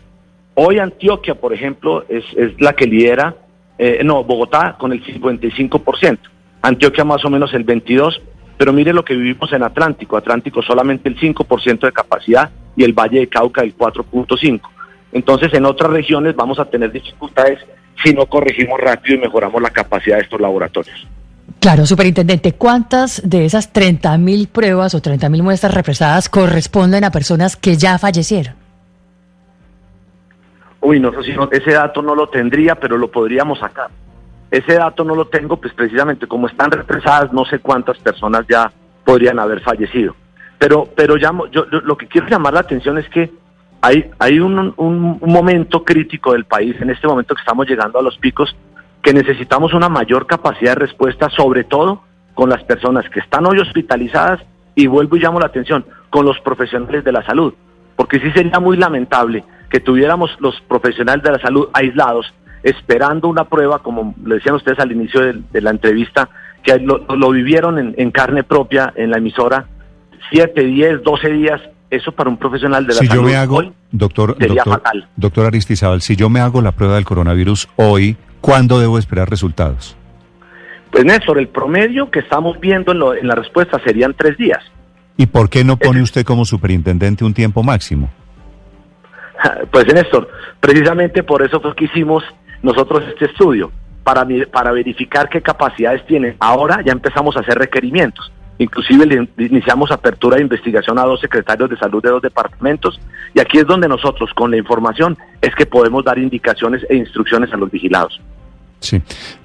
Hoy 0.56 0.78
Antioquia, 0.80 1.36
por 1.36 1.54
ejemplo, 1.54 2.06
es, 2.08 2.24
es 2.36 2.60
la 2.62 2.74
que 2.74 2.86
lidera 2.86 3.36
eh, 3.78 4.02
no, 4.04 4.24
Bogotá 4.24 4.76
con 4.78 4.94
el 4.94 5.04
55%, 5.04 6.20
Antioquia 6.62 7.04
más 7.04 7.26
o 7.26 7.30
menos 7.30 7.54
el 7.54 7.66
22%, 7.66 8.22
pero 8.64 8.72
mire 8.72 8.94
lo 8.94 9.04
que 9.04 9.14
vivimos 9.14 9.52
en 9.52 9.62
Atlántico, 9.62 10.16
Atlántico 10.16 10.62
solamente 10.62 11.10
el 11.10 11.20
5% 11.20 11.82
de 11.82 11.92
capacidad 11.92 12.50
y 12.78 12.86
el 12.86 12.94
Valle 12.94 13.20
de 13.20 13.28
Cauca 13.28 13.62
el 13.62 13.78
4.5%. 13.78 14.62
Entonces 15.12 15.54
en 15.54 15.66
otras 15.66 15.92
regiones 15.92 16.34
vamos 16.34 16.58
a 16.60 16.64
tener 16.64 16.90
dificultades 16.90 17.60
si 18.02 18.14
no 18.14 18.26
corregimos 18.26 18.80
rápido 18.80 19.18
y 19.18 19.20
mejoramos 19.20 19.62
la 19.62 19.70
capacidad 19.70 20.16
de 20.16 20.22
estos 20.22 20.40
laboratorios. 20.40 21.06
Claro, 21.60 21.86
superintendente, 21.86 22.54
¿cuántas 22.54 23.22
de 23.30 23.44
esas 23.44 23.74
30.000 23.74 24.48
pruebas 24.48 24.96
o 24.96 25.02
30.000 25.02 25.44
muestras 25.44 25.74
represadas 25.74 26.30
corresponden 26.30 27.04
a 27.04 27.12
personas 27.12 27.58
que 27.58 27.76
ya 27.76 28.00
fallecieron? 28.00 28.56
Uy, 30.80 31.02
no 31.02 31.12
sé 31.12 31.24
si 31.24 31.36
ese 31.52 31.72
dato 31.72 32.02
no 32.02 32.16
lo 32.16 32.30
tendría, 32.30 32.76
pero 32.76 32.98
lo 32.98 33.12
podríamos 33.12 33.60
sacar. 33.60 33.90
Ese 34.54 34.76
dato 34.76 35.04
no 35.04 35.16
lo 35.16 35.26
tengo, 35.26 35.58
pues 35.58 35.74
precisamente 35.74 36.28
como 36.28 36.46
están 36.46 36.70
represadas, 36.70 37.34
no 37.34 37.44
sé 37.44 37.58
cuántas 37.58 37.98
personas 37.98 38.46
ya 38.48 38.72
podrían 39.04 39.40
haber 39.40 39.62
fallecido. 39.62 40.16
Pero, 40.60 40.88
pero 40.96 41.16
llamo, 41.16 41.48
yo, 41.48 41.66
lo 41.66 41.98
que 41.98 42.06
quiero 42.06 42.28
llamar 42.28 42.54
la 42.54 42.60
atención 42.60 43.00
es 43.00 43.10
que 43.10 43.32
hay, 43.82 44.12
hay 44.20 44.40
un, 44.40 44.72
un 44.78 45.20
momento 45.24 45.84
crítico 45.84 46.34
del 46.34 46.46
país, 46.46 46.80
en 46.80 46.92
este 46.92 47.08
momento 47.08 47.34
que 47.34 47.42
estamos 47.42 47.68
llegando 47.68 47.98
a 47.98 48.04
los 48.04 48.20
picos, 48.20 48.56
que 49.02 49.12
necesitamos 49.12 49.74
una 49.74 49.90
mayor 49.90 50.28
capacidad 50.28 50.74
de 50.74 50.82
respuesta, 50.82 51.32
sobre 51.32 51.64
todo 51.64 52.04
con 52.36 52.52
las 52.52 52.64
personas 52.64 53.10
que 53.10 53.22
están 53.22 53.48
hoy 53.48 53.58
hospitalizadas 53.58 54.40
y 54.76 54.86
vuelvo 54.86 55.16
y 55.16 55.20
llamo 55.20 55.40
la 55.40 55.48
atención, 55.48 55.84
con 56.12 56.28
los 56.28 56.40
profesionales 56.42 57.04
de 57.04 57.12
la 57.12 57.26
salud, 57.26 57.56
porque 57.96 58.20
sí 58.20 58.30
sería 58.30 58.60
muy 58.60 58.78
lamentable 58.78 59.44
que 59.72 59.80
tuviéramos 59.80 60.30
los 60.40 60.62
profesionales 60.62 61.24
de 61.24 61.32
la 61.32 61.40
salud 61.40 61.70
aislados 61.74 62.32
esperando 62.64 63.28
una 63.28 63.46
prueba, 63.46 63.80
como 63.80 64.16
le 64.26 64.36
decían 64.36 64.56
ustedes 64.56 64.80
al 64.80 64.92
inicio 64.92 65.22
de, 65.22 65.62
la 65.62 65.70
entrevista, 65.70 66.30
que 66.64 66.80
lo, 66.80 67.30
vivieron 67.32 67.94
en, 67.98 68.12
carne 68.12 68.44
propia 68.44 68.94
en 68.96 69.12
la 69.12 69.18
emisora, 69.18 69.68
7, 70.32 70.64
10, 70.64 71.04
12 71.04 71.30
días, 71.30 71.62
eso 71.90 72.12
para 72.12 72.30
un 72.30 72.38
profesional 72.38 72.88
de 72.88 72.94
la 72.94 73.00
si 73.00 73.08
salud 73.08 73.22
yo 73.22 73.28
me 73.28 73.36
hago, 73.36 73.62
doctor, 73.92 74.36
sería 74.40 74.64
doctor, 74.64 74.74
fatal. 74.74 75.08
Doctor 75.16 75.46
Aristizábal, 75.46 76.02
si 76.02 76.16
yo 76.16 76.30
me 76.30 76.40
hago 76.40 76.62
la 76.62 76.72
prueba 76.72 76.96
del 76.96 77.06
coronavirus 77.06 77.68
hoy, 77.76 78.18
¿Cuándo 78.44 78.78
debo 78.78 79.00
esperar 79.00 79.30
resultados? 79.30 79.96
Pues 80.92 81.06
Néstor, 81.06 81.40
el 81.40 81.48
promedio 81.48 82.12
que 82.12 82.20
estamos 82.20 82.60
viendo 82.60 82.92
en, 83.16 83.26
la 83.26 83.36
respuesta 83.36 83.80
serían 83.86 84.14
tres 84.14 84.38
días. 84.38 84.62
¿Y 85.16 85.28
por 85.28 85.50
qué 85.50 85.64
no 85.64 85.78
pone 85.78 86.02
usted 86.02 86.26
como 86.26 86.44
superintendente 86.44 87.24
un 87.24 87.34
tiempo 87.34 87.64
máximo? 87.64 88.12
Pues 89.72 89.86
Néstor, 89.94 90.30
precisamente 90.60 91.24
por 91.24 91.42
eso 91.42 91.60
fue 91.62 91.74
que 91.76 91.86
hicimos 91.86 92.24
nosotros 92.64 93.04
este 93.08 93.26
estudio, 93.26 93.72
para, 94.04 94.26
para 94.52 94.72
verificar 94.72 95.30
qué 95.30 95.42
capacidades 95.42 96.06
tiene. 96.06 96.36
Ahora 96.40 96.82
ya 96.84 96.92
empezamos 96.92 97.38
a 97.38 97.42
hacer 97.42 97.58
requerimientos. 97.58 98.32
Inclusive 98.60 99.28
iniciamos 99.38 99.92
apertura 99.92 100.38
de 100.38 100.44
investigación 100.44 101.00
a 101.00 101.04
dos 101.04 101.20
secretarios 101.20 101.70
de 101.70 101.78
salud 101.78 102.04
de 102.04 102.10
dos 102.10 102.22
departamentos 102.22 103.00
y 103.34 103.40
aquí 103.40 103.58
es 103.58 103.66
donde 103.66 103.88
nosotros 103.88 104.30
con 104.36 104.52
la 104.52 104.58
información 104.58 105.18
es 105.42 105.56
que 105.56 105.66
podemos 105.66 106.06
dar 106.06 106.20
indicaciones 106.20 106.86
e 106.90 106.96
instrucciones 106.96 107.52
a 107.52 107.58
los 107.58 107.72
vigilados. 107.72 108.22
Sí. 108.80 109.02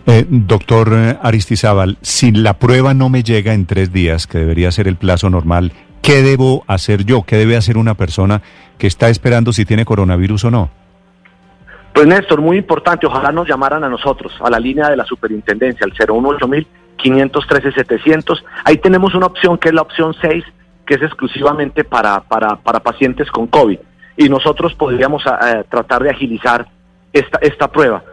Eh, 0.06 0.26
doctor 0.28 0.92
eh, 0.92 1.16
Aristizábal, 1.22 1.96
si 2.02 2.32
la 2.32 2.58
prueba 2.58 2.92
no 2.92 3.08
me 3.08 3.22
llega 3.22 3.54
en 3.54 3.66
tres 3.66 3.92
días, 3.92 4.26
que 4.26 4.38
debería 4.38 4.70
ser 4.72 4.88
el 4.88 4.96
plazo 4.96 5.30
normal, 5.30 5.72
¿qué 6.02 6.22
debo 6.22 6.64
hacer 6.66 7.04
yo? 7.04 7.22
¿Qué 7.22 7.36
debe 7.36 7.56
hacer 7.56 7.78
una 7.78 7.94
persona 7.94 8.42
que 8.78 8.88
está 8.88 9.08
esperando 9.08 9.52
si 9.52 9.64
tiene 9.64 9.84
coronavirus 9.84 10.44
o 10.44 10.50
no? 10.50 10.70
Pues 11.98 12.06
Néstor, 12.06 12.40
muy 12.40 12.58
importante, 12.58 13.08
ojalá 13.08 13.32
nos 13.32 13.48
llamaran 13.48 13.82
a 13.82 13.88
nosotros, 13.88 14.32
a 14.40 14.48
la 14.48 14.60
línea 14.60 14.88
de 14.88 14.96
la 14.96 15.04
superintendencia, 15.04 15.84
al 15.84 15.92
018000 15.92 16.64
513 16.96 17.72
700. 17.72 18.44
Ahí 18.62 18.76
tenemos 18.76 19.16
una 19.16 19.26
opción 19.26 19.58
que 19.58 19.70
es 19.70 19.74
la 19.74 19.82
opción 19.82 20.14
6, 20.20 20.44
que 20.86 20.94
es 20.94 21.02
exclusivamente 21.02 21.82
para, 21.82 22.20
para, 22.20 22.54
para 22.54 22.78
pacientes 22.78 23.28
con 23.32 23.48
COVID. 23.48 23.80
Y 24.16 24.28
nosotros 24.28 24.76
podríamos 24.76 25.24
eh, 25.26 25.64
tratar 25.68 26.04
de 26.04 26.10
agilizar 26.10 26.68
esta, 27.12 27.40
esta 27.42 27.66
prueba 27.66 28.04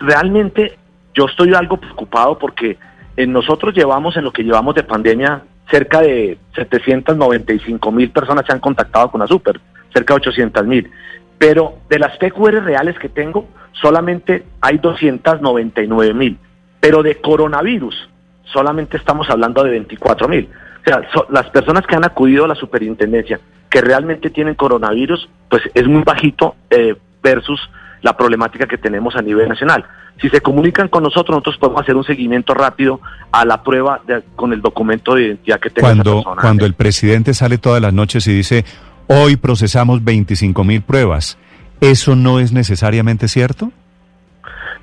realmente 0.00 0.76
yo 1.14 1.26
estoy 1.26 1.54
algo 1.54 1.76
preocupado 1.76 2.38
porque 2.40 2.76
en 3.16 3.32
nosotros 3.32 3.72
llevamos, 3.72 4.16
en 4.16 4.24
lo 4.24 4.32
que 4.32 4.42
llevamos 4.42 4.74
de 4.74 4.82
pandemia, 4.82 5.42
cerca 5.70 6.00
de 6.00 6.38
795 6.56 7.92
mil 7.92 8.10
personas 8.10 8.46
se 8.46 8.52
han 8.52 8.58
contactado 8.58 9.12
con 9.12 9.22
Azúper, 9.22 9.60
cerca 9.94 10.14
de 10.14 10.22
800 10.22 10.66
mil. 10.66 10.90
Pero 11.38 11.78
de 11.88 11.98
las 11.98 12.16
PQR 12.18 12.64
reales 12.64 12.98
que 12.98 13.08
tengo, 13.08 13.46
solamente 13.72 14.44
hay 14.60 14.78
299 14.78 16.14
mil. 16.14 16.38
Pero 16.80 17.02
de 17.02 17.20
coronavirus, 17.20 18.08
solamente 18.44 18.96
estamos 18.96 19.30
hablando 19.30 19.62
de 19.62 19.70
24 19.70 20.28
mil. 20.28 20.48
O 20.80 20.84
sea, 20.84 21.26
las 21.30 21.50
personas 21.50 21.86
que 21.86 21.96
han 21.96 22.04
acudido 22.04 22.44
a 22.44 22.48
la 22.48 22.54
superintendencia, 22.54 23.40
que 23.68 23.80
realmente 23.80 24.30
tienen 24.30 24.54
coronavirus, 24.54 25.28
pues 25.48 25.62
es 25.74 25.86
muy 25.86 26.02
bajito 26.02 26.56
eh, 26.70 26.96
versus 27.22 27.60
la 28.02 28.16
problemática 28.16 28.66
que 28.66 28.78
tenemos 28.78 29.16
a 29.16 29.22
nivel 29.22 29.48
nacional. 29.48 29.84
Si 30.20 30.28
se 30.28 30.40
comunican 30.40 30.88
con 30.88 31.02
nosotros, 31.02 31.36
nosotros 31.36 31.58
podemos 31.58 31.82
hacer 31.82 31.96
un 31.96 32.04
seguimiento 32.04 32.54
rápido 32.54 33.00
a 33.30 33.44
la 33.44 33.62
prueba 33.62 34.00
con 34.34 34.52
el 34.52 34.60
documento 34.60 35.14
de 35.14 35.26
identidad 35.26 35.60
que 35.60 35.70
tenga 35.70 35.88
cuando, 35.88 36.24
Cuando 36.40 36.66
el 36.66 36.74
presidente 36.74 37.34
sale 37.34 37.58
todas 37.58 37.80
las 37.80 37.92
noches 37.92 38.26
y 38.26 38.32
dice, 38.32 38.64
hoy 39.08 39.36
procesamos 39.36 40.04
25 40.04 40.62
mil 40.64 40.82
pruebas, 40.82 41.36
¿eso 41.80 42.14
no 42.14 42.38
es 42.38 42.52
necesariamente 42.52 43.28
cierto? 43.28 43.72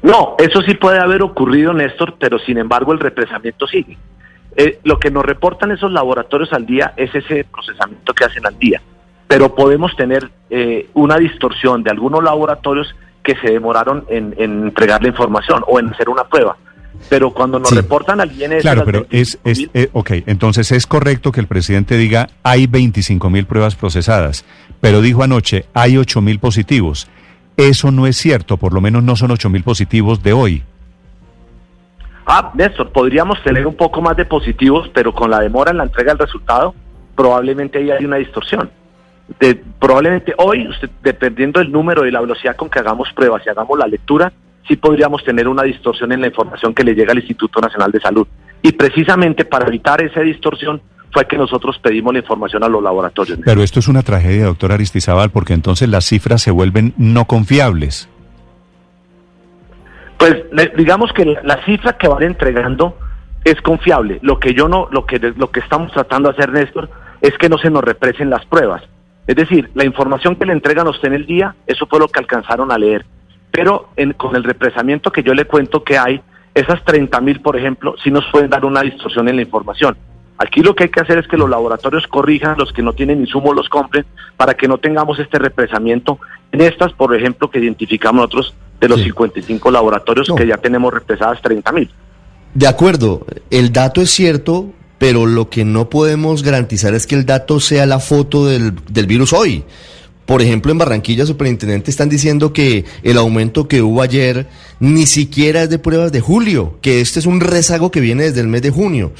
No, 0.03 0.35
eso 0.37 0.61
sí 0.61 0.75
puede 0.75 0.99
haber 0.99 1.23
ocurrido, 1.23 1.73
Néstor, 1.73 2.15
pero 2.19 2.37
sin 2.37 2.57
embargo 2.57 2.93
el 2.93 2.99
represamiento 2.99 3.65
sigue. 3.65 3.97
Eh, 4.55 4.79
lo 4.83 4.99
que 4.99 5.11
nos 5.11 5.25
reportan 5.25 5.71
esos 5.71 5.91
laboratorios 5.91 6.53
al 6.53 6.65
día 6.65 6.93
es 6.95 7.13
ese 7.13 7.43
procesamiento 7.45 8.13
que 8.13 8.23
hacen 8.23 8.45
al 8.45 8.57
día, 8.57 8.81
pero 9.27 9.55
podemos 9.55 9.95
tener 9.95 10.29
eh, 10.49 10.89
una 10.93 11.17
distorsión 11.17 11.83
de 11.83 11.91
algunos 11.91 12.23
laboratorios 12.23 12.95
que 13.23 13.35
se 13.37 13.51
demoraron 13.51 14.05
en, 14.07 14.35
entregar 14.37 15.01
la 15.01 15.09
información 15.09 15.63
o 15.67 15.79
en 15.79 15.89
hacer 15.89 16.07
una 16.07 16.23
prueba. 16.23 16.55
Pero 17.09 17.31
cuando 17.31 17.59
nos 17.59 17.71
reportan 17.71 18.19
al 18.19 18.31
INS... 18.31 18.61
Claro, 18.61 18.83
pero 18.85 19.05
es, 19.09 19.39
es 19.43 19.67
eh, 19.73 19.89
ok, 19.93 20.11
entonces 20.25 20.71
es 20.71 20.87
correcto 20.87 21.31
que 21.31 21.39
el 21.39 21.47
presidente 21.47 21.97
diga 21.97 22.29
hay 22.43 22.67
25 22.67 23.29
mil 23.29 23.45
pruebas 23.45 23.75
procesadas, 23.75 24.45
pero 24.81 25.01
dijo 25.01 25.23
anoche 25.23 25.65
hay 25.73 25.97
8 25.97 26.21
mil 26.21 26.39
positivos. 26.39 27.07
Eso 27.57 27.91
no 27.91 28.07
es 28.07 28.17
cierto, 28.17 28.57
por 28.57 28.73
lo 28.73 28.81
menos 28.81 29.03
no 29.03 29.15
son 29.15 29.31
8 29.31 29.49
mil 29.49 29.63
positivos 29.63 30.21
de 30.23 30.33
hoy. 30.33 30.63
Ah, 32.25 32.51
Néstor, 32.55 32.91
podríamos 32.91 33.41
tener 33.43 33.67
un 33.67 33.75
poco 33.75 34.01
más 34.01 34.17
de 34.17 34.25
positivos, 34.25 34.89
pero 34.93 35.13
con 35.13 35.29
la 35.29 35.39
demora 35.39 35.71
en 35.71 35.77
la 35.77 35.83
entrega 35.83 36.11
del 36.11 36.19
resultado, 36.19 36.73
probablemente 37.15 37.77
ahí 37.77 37.91
hay 37.91 38.03
una 38.03 38.17
distorsión 38.17 38.69
probablemente 39.79 40.33
hoy, 40.37 40.69
dependiendo 41.03 41.59
del 41.59 41.71
número 41.71 42.05
y 42.05 42.11
la 42.11 42.21
velocidad 42.21 42.55
con 42.55 42.69
que 42.69 42.79
hagamos 42.79 43.11
pruebas 43.13 43.43
y 43.45 43.49
hagamos 43.49 43.77
la 43.77 43.87
lectura, 43.87 44.31
sí 44.67 44.75
podríamos 44.75 45.23
tener 45.23 45.47
una 45.47 45.63
distorsión 45.63 46.11
en 46.11 46.21
la 46.21 46.27
información 46.27 46.73
que 46.73 46.83
le 46.83 46.93
llega 46.93 47.11
al 47.11 47.19
Instituto 47.19 47.59
Nacional 47.59 47.91
de 47.91 47.99
Salud. 47.99 48.27
Y 48.61 48.71
precisamente 48.71 49.45
para 49.45 49.67
evitar 49.67 50.01
esa 50.01 50.21
distorsión 50.21 50.81
fue 51.11 51.25
que 51.27 51.37
nosotros 51.37 51.79
pedimos 51.79 52.13
la 52.13 52.19
información 52.19 52.63
a 52.63 52.67
los 52.67 52.83
laboratorios. 52.83 53.39
Pero 53.45 53.63
esto 53.63 53.79
es 53.79 53.87
una 53.87 54.01
tragedia, 54.01 54.45
doctor 54.45 54.71
Aristizábal, 54.71 55.29
porque 55.29 55.53
entonces 55.53 55.87
las 55.87 56.05
cifras 56.05 56.41
se 56.41 56.51
vuelven 56.51 56.93
no 56.97 57.25
confiables. 57.25 58.09
Pues 60.17 60.43
digamos 60.75 61.13
que 61.13 61.25
la 61.25 61.63
cifra 61.65 61.97
que 61.97 62.07
van 62.07 62.23
entregando 62.23 62.97
es 63.43 63.61
confiable. 63.61 64.19
Lo 64.23 64.39
que 64.39 64.53
yo 64.53 64.67
no, 64.67 64.87
lo 64.91 65.05
que 65.05 65.19
lo 65.19 65.51
que 65.51 65.59
estamos 65.59 65.91
tratando 65.91 66.29
de 66.29 66.35
hacer, 66.35 66.51
Néstor, 66.51 66.89
es 67.21 67.37
que 67.37 67.47
no 67.47 67.57
se 67.57 67.69
nos 67.69 67.83
represen 67.83 68.29
las 68.29 68.45
pruebas. 68.45 68.83
Es 69.27 69.35
decir, 69.35 69.69
la 69.73 69.85
información 69.85 70.35
que 70.35 70.45
le 70.45 70.53
entregan 70.53 70.87
a 70.87 70.91
usted 70.91 71.09
en 71.09 71.15
el 71.15 71.25
día, 71.25 71.55
eso 71.65 71.87
fue 71.87 71.99
lo 71.99 72.07
que 72.07 72.19
alcanzaron 72.19 72.71
a 72.71 72.77
leer. 72.77 73.05
Pero 73.55 73.89
con 74.17 74.35
el 74.35 74.43
represamiento 74.43 75.11
que 75.11 75.23
yo 75.23 75.33
le 75.33 75.45
cuento 75.45 75.83
que 75.83 75.97
hay, 75.97 76.21
esas 76.53 76.83
30 76.83 77.19
mil, 77.21 77.41
por 77.41 77.57
ejemplo, 77.57 77.95
sí 78.03 78.11
nos 78.11 78.25
pueden 78.31 78.49
dar 78.49 78.65
una 78.65 78.81
distorsión 78.81 79.27
en 79.29 79.37
la 79.37 79.41
información. 79.41 79.97
Aquí 80.37 80.61
lo 80.61 80.75
que 80.75 80.83
hay 80.83 80.89
que 80.89 80.99
hacer 80.99 81.17
es 81.17 81.27
que 81.27 81.37
los 81.37 81.49
laboratorios 81.49 82.07
corrijan, 82.07 82.57
los 82.57 82.73
que 82.73 82.81
no 82.81 82.93
tienen 82.93 83.21
insumos 83.21 83.55
los 83.55 83.69
compren, 83.69 84.05
para 84.35 84.53
que 84.53 84.67
no 84.67 84.77
tengamos 84.77 85.17
este 85.19 85.39
represamiento 85.39 86.19
en 86.51 86.61
estas, 86.61 86.91
por 86.93 87.15
ejemplo, 87.15 87.49
que 87.49 87.59
identificamos 87.59 88.21
nosotros 88.23 88.53
de 88.79 88.89
los 88.89 89.01
55 89.01 89.71
laboratorios 89.71 90.29
que 90.35 90.45
ya 90.45 90.57
tenemos 90.57 90.93
represadas 90.93 91.41
30 91.41 91.71
mil. 91.71 91.89
De 92.53 92.67
acuerdo, 92.67 93.25
el 93.49 93.71
dato 93.71 94.01
es 94.01 94.11
cierto, 94.11 94.71
pero 94.97 95.25
lo 95.25 95.49
que 95.49 95.65
no 95.65 95.89
podemos 95.89 96.43
garantizar 96.43 96.93
es 96.93 97.07
que 97.07 97.15
el 97.15 97.25
dato 97.25 97.59
sea 97.59 97.85
la 97.85 97.99
foto 97.99 98.45
del, 98.45 98.73
virus 99.07 99.33
hoy. 99.33 99.63
Por 100.25 100.41
ejemplo, 100.41 100.71
en 100.71 100.79
Barranquilla, 100.79 101.25
superintendente, 101.25 101.91
están 101.91 102.09
diciendo 102.09 102.51
que 102.51 102.85
el 103.03 103.17
aumento 103.17 103.67
que 103.67 103.83
hubo 103.83 104.01
ayer 104.01 104.47
ni 104.79 105.05
siquiera 105.05 105.63
es 105.63 105.69
de 105.69 105.77
pruebas 105.77 106.11
de 106.11 106.21
julio, 106.21 106.77
que 106.81 106.99
este 106.99 107.19
es 107.19 107.27
un 107.27 107.41
rezago 107.41 107.91
que 107.91 107.99
viene 107.99 108.23
desde 108.23 108.41
el 108.41 108.47
mes 108.47 108.63
de 108.63 108.71
junio. 108.71 109.11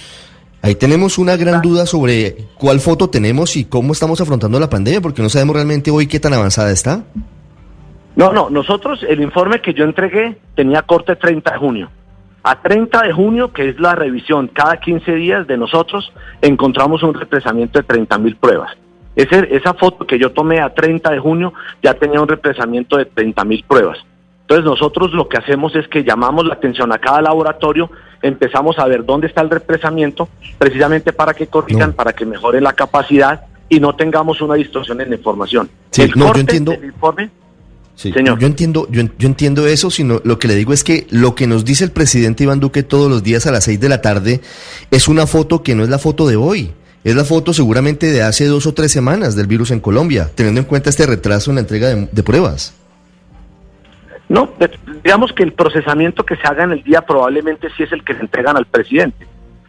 Ahí 0.63 0.74
tenemos 0.74 1.19
una 1.19 1.38
gran 1.38 1.62
duda 1.62 1.85
sobre 1.85 2.47
cuál 2.57 2.79
foto 2.79 3.07
tenemos 3.07 3.55
y 3.55 3.65
cómo 3.65 3.93
estamos 3.93 4.19
afrontando 4.19 4.59
la 4.59 4.67
pandemia, 4.67 5.00
porque 5.00 5.21
no 5.21 5.29
sabemos 5.29 5.55
realmente 5.55 5.91
hoy 5.91 6.07
qué 6.07 6.19
tan 6.19 6.33
avanzada 6.33 6.71
está. 6.71 7.03
No, 8.15 8.33
no, 8.33 8.50
nosotros 8.50 9.05
el 9.07 9.21
informe 9.21 9.62
que 9.62 9.75
yo 9.75 9.83
entregué 9.83 10.39
tenía 10.55 10.81
corte 10.81 11.15
30 11.15 11.51
de 11.51 11.57
junio. 11.59 11.91
A 12.41 12.62
30 12.63 13.03
de 13.03 13.13
junio, 13.13 13.53
que 13.53 13.69
es 13.69 13.79
la 13.79 13.93
revisión 13.93 14.47
cada 14.47 14.79
15 14.79 15.13
días 15.13 15.45
de 15.45 15.55
nosotros, 15.57 16.12
encontramos 16.41 17.03
un 17.03 17.13
represamiento 17.13 17.77
de 17.77 17.83
30 17.83 18.17
mil 18.17 18.35
pruebas. 18.35 18.71
Ese, 19.15 19.48
esa 19.55 19.74
foto 19.74 20.05
que 20.05 20.19
yo 20.19 20.31
tomé 20.31 20.60
a 20.60 20.74
30 20.74 21.12
de 21.12 21.19
junio 21.19 21.53
ya 21.81 21.93
tenía 21.93 22.19
un 22.22 22.27
represamiento 22.27 22.98
de 22.98 23.05
30 23.05 23.45
mil 23.45 23.63
pruebas. 23.67 23.98
Entonces 24.41 24.65
nosotros 24.65 25.12
lo 25.13 25.27
que 25.27 25.38
hacemos 25.38 25.75
es 25.75 25.88
que 25.88 26.03
llamamos 26.03 26.45
la 26.45 26.53
atención 26.55 26.91
a 26.91 27.00
cada 27.00 27.22
laboratorio, 27.22 27.89
empezamos 28.22 28.77
a 28.77 28.86
ver 28.86 29.03
dónde 29.05 29.27
está 29.27 29.41
el 29.41 29.50
represamiento, 29.50 30.29
precisamente 30.57 31.13
para 31.13 31.34
que 31.34 31.48
corrijan, 31.48 31.93
para 31.93 32.13
que 32.13 32.25
mejoren 32.25 32.63
la 32.63 32.74
capacidad 32.74 33.45
y 33.69 33.79
no 33.79 33.95
tengamos 33.95 34.41
una 34.41 34.53
distorsión 34.55 35.01
en 35.01 35.10
la 35.10 35.15
información. 35.15 35.69
Sí, 35.89 36.03
el 36.03 36.12
no, 36.12 36.15
yo 36.17 36.25
corte 36.25 36.39
entiendo- 36.41 36.72
del 36.74 36.86
informe, 36.86 37.29
Sí, 37.95 38.12
Señor. 38.12 38.38
Yo 38.39 38.45
entiendo, 38.48 38.88
yo, 38.91 39.03
yo 39.17 39.25
entiendo 39.29 39.65
eso, 39.67 39.89
sino 39.89 40.19
lo 40.25 40.38
que 40.38 40.50
le 40.50 40.55
digo 40.55 40.74
es 40.74 40.84
que 40.84 41.07
lo 41.12 41.34
que 41.34 41.48
nos 41.48 41.63
dice 41.63 41.86
el 41.86 41.91
presidente 41.91 42.43
Iván 42.43 42.60
Duque 42.60 42.84
todos 42.84 43.10
los 43.10 43.24
días 43.24 43.48
a 43.48 43.51
las 43.51 43.63
seis 43.63 43.79
de 43.79 43.88
la 43.88 44.01
tarde 44.01 44.41
es 44.91 45.07
una 45.07 45.25
foto 45.27 45.63
que 45.63 45.75
no 45.75 45.84
es 45.84 45.88
la 45.88 45.98
foto 45.98 46.27
de 46.27 46.36
hoy. 46.36 46.72
Es 47.05 47.15
la 47.15 47.24
foto 47.24 47.53
seguramente 47.53 48.12
de 48.12 48.24
hace 48.24 48.47
dos 48.47 48.65
o 48.65 48.74
tres 48.74 48.91
semanas 48.91 49.35
del 49.35 49.45
virus 49.45 49.69
en 49.69 49.79
Colombia, 49.79 50.27
teniendo 50.33 50.59
en 50.59 50.65
cuenta 50.65 50.89
este 50.89 51.05
retraso 51.05 51.51
en 51.51 51.55
la 51.55 51.62
entrega 51.62 51.88
de, 51.89 52.24
pruebas. 52.24 52.75
No, 54.27 54.50
de- 54.59 54.71
digamos 55.03 55.31
que 55.31 55.43
el 55.43 55.53
procesamiento 55.53 56.25
que 56.25 56.35
se 56.35 56.47
haga 56.47 56.63
en 56.63 56.71
el 56.71 56.83
día 56.83 57.01
probablemente 57.03 57.67
sí 57.77 57.83
es 57.83 57.91
el 57.91 58.03
que 58.03 58.15
se 58.15 58.21
entregan 58.21 58.57
al 58.57 58.65
presidente. 58.65 59.27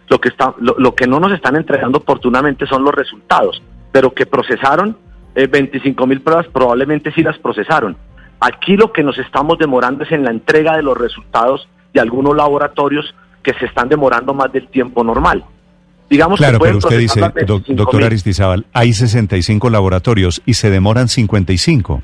Lo 0.08 0.18
que, 0.18 0.30
está, 0.30 0.54
lo 0.58 0.94
que 0.94 1.06
no 1.06 1.20
nos 1.20 1.32
están 1.34 1.56
entregando 1.56 1.98
oportunamente 1.98 2.66
son 2.66 2.82
los 2.84 2.94
resultados, 2.94 3.62
pero 3.92 4.14
que 4.14 4.24
procesaron 4.24 4.96
eh, 5.34 5.46
25 5.46 6.06
mil 6.06 6.22
pruebas 6.22 6.46
probablemente 6.46 7.12
sí 7.12 7.22
las 7.22 7.38
procesaron. 7.38 7.98
Aquí 8.40 8.78
lo 8.78 8.92
que 8.94 9.02
nos 9.02 9.18
estamos 9.18 9.58
demorando 9.58 10.04
es 10.04 10.12
en 10.12 10.24
la 10.24 10.30
entrega 10.30 10.74
de 10.74 10.82
los 10.82 10.96
resultados 10.96 11.68
de 11.92 12.00
algunos 12.00 12.34
laboratorios 12.34 13.14
que 13.42 13.52
se 13.54 13.66
están 13.66 13.90
demorando 13.90 14.32
más 14.32 14.50
del 14.52 14.68
tiempo 14.68 15.04
normal. 15.04 15.44
Digamos 16.08 16.38
Claro, 16.38 16.58
que 16.58 16.64
pero 16.66 16.78
usted 16.78 16.98
dice, 16.98 17.20
procesar 17.20 17.34
las 17.36 17.46
doc- 17.46 17.62
25.000. 17.66 17.74
doctor 17.76 18.04
Aristizábal, 18.04 18.66
hay 18.72 18.92
65 18.92 19.70
laboratorios 19.70 20.40
y 20.46 20.54
se 20.54 20.70
demoran 20.70 21.08
55. 21.08 22.02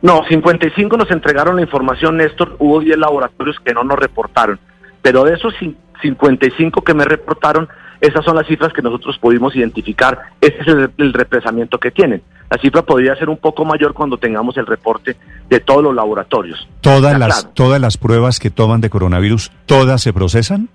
No, 0.00 0.22
55 0.28 0.96
nos 0.96 1.10
entregaron 1.10 1.56
la 1.56 1.62
información, 1.62 2.18
Néstor. 2.18 2.54
Hubo 2.60 2.80
10 2.80 2.96
laboratorios 2.98 3.56
que 3.64 3.74
no 3.74 3.82
nos 3.82 3.98
reportaron. 3.98 4.60
Pero 5.02 5.24
de 5.24 5.34
esos 5.34 5.54
cin- 5.60 5.74
55 6.02 6.82
que 6.82 6.94
me 6.94 7.04
reportaron, 7.04 7.68
esas 8.00 8.24
son 8.24 8.36
las 8.36 8.46
cifras 8.46 8.72
que 8.72 8.80
nosotros 8.82 9.18
pudimos 9.18 9.56
identificar. 9.56 10.16
Ese 10.40 10.58
es 10.60 10.68
el, 10.68 10.90
el 10.98 11.12
represamiento 11.12 11.78
que 11.78 11.90
tienen. 11.90 12.22
La 12.48 12.58
cifra 12.58 12.82
podría 12.82 13.16
ser 13.16 13.28
un 13.28 13.38
poco 13.38 13.64
mayor 13.64 13.92
cuando 13.92 14.16
tengamos 14.18 14.56
el 14.56 14.66
reporte 14.66 15.16
de 15.50 15.58
todos 15.60 15.82
los 15.82 15.94
laboratorios. 15.94 16.68
Todas 16.80 17.18
las, 17.18 17.40
claro. 17.40 17.50
todas 17.54 17.80
las 17.80 17.96
pruebas 17.96 18.38
que 18.38 18.50
toman 18.50 18.80
de 18.80 18.90
coronavirus, 18.90 19.50
¿todas 19.66 20.00
se 20.00 20.12
procesan? 20.12 20.68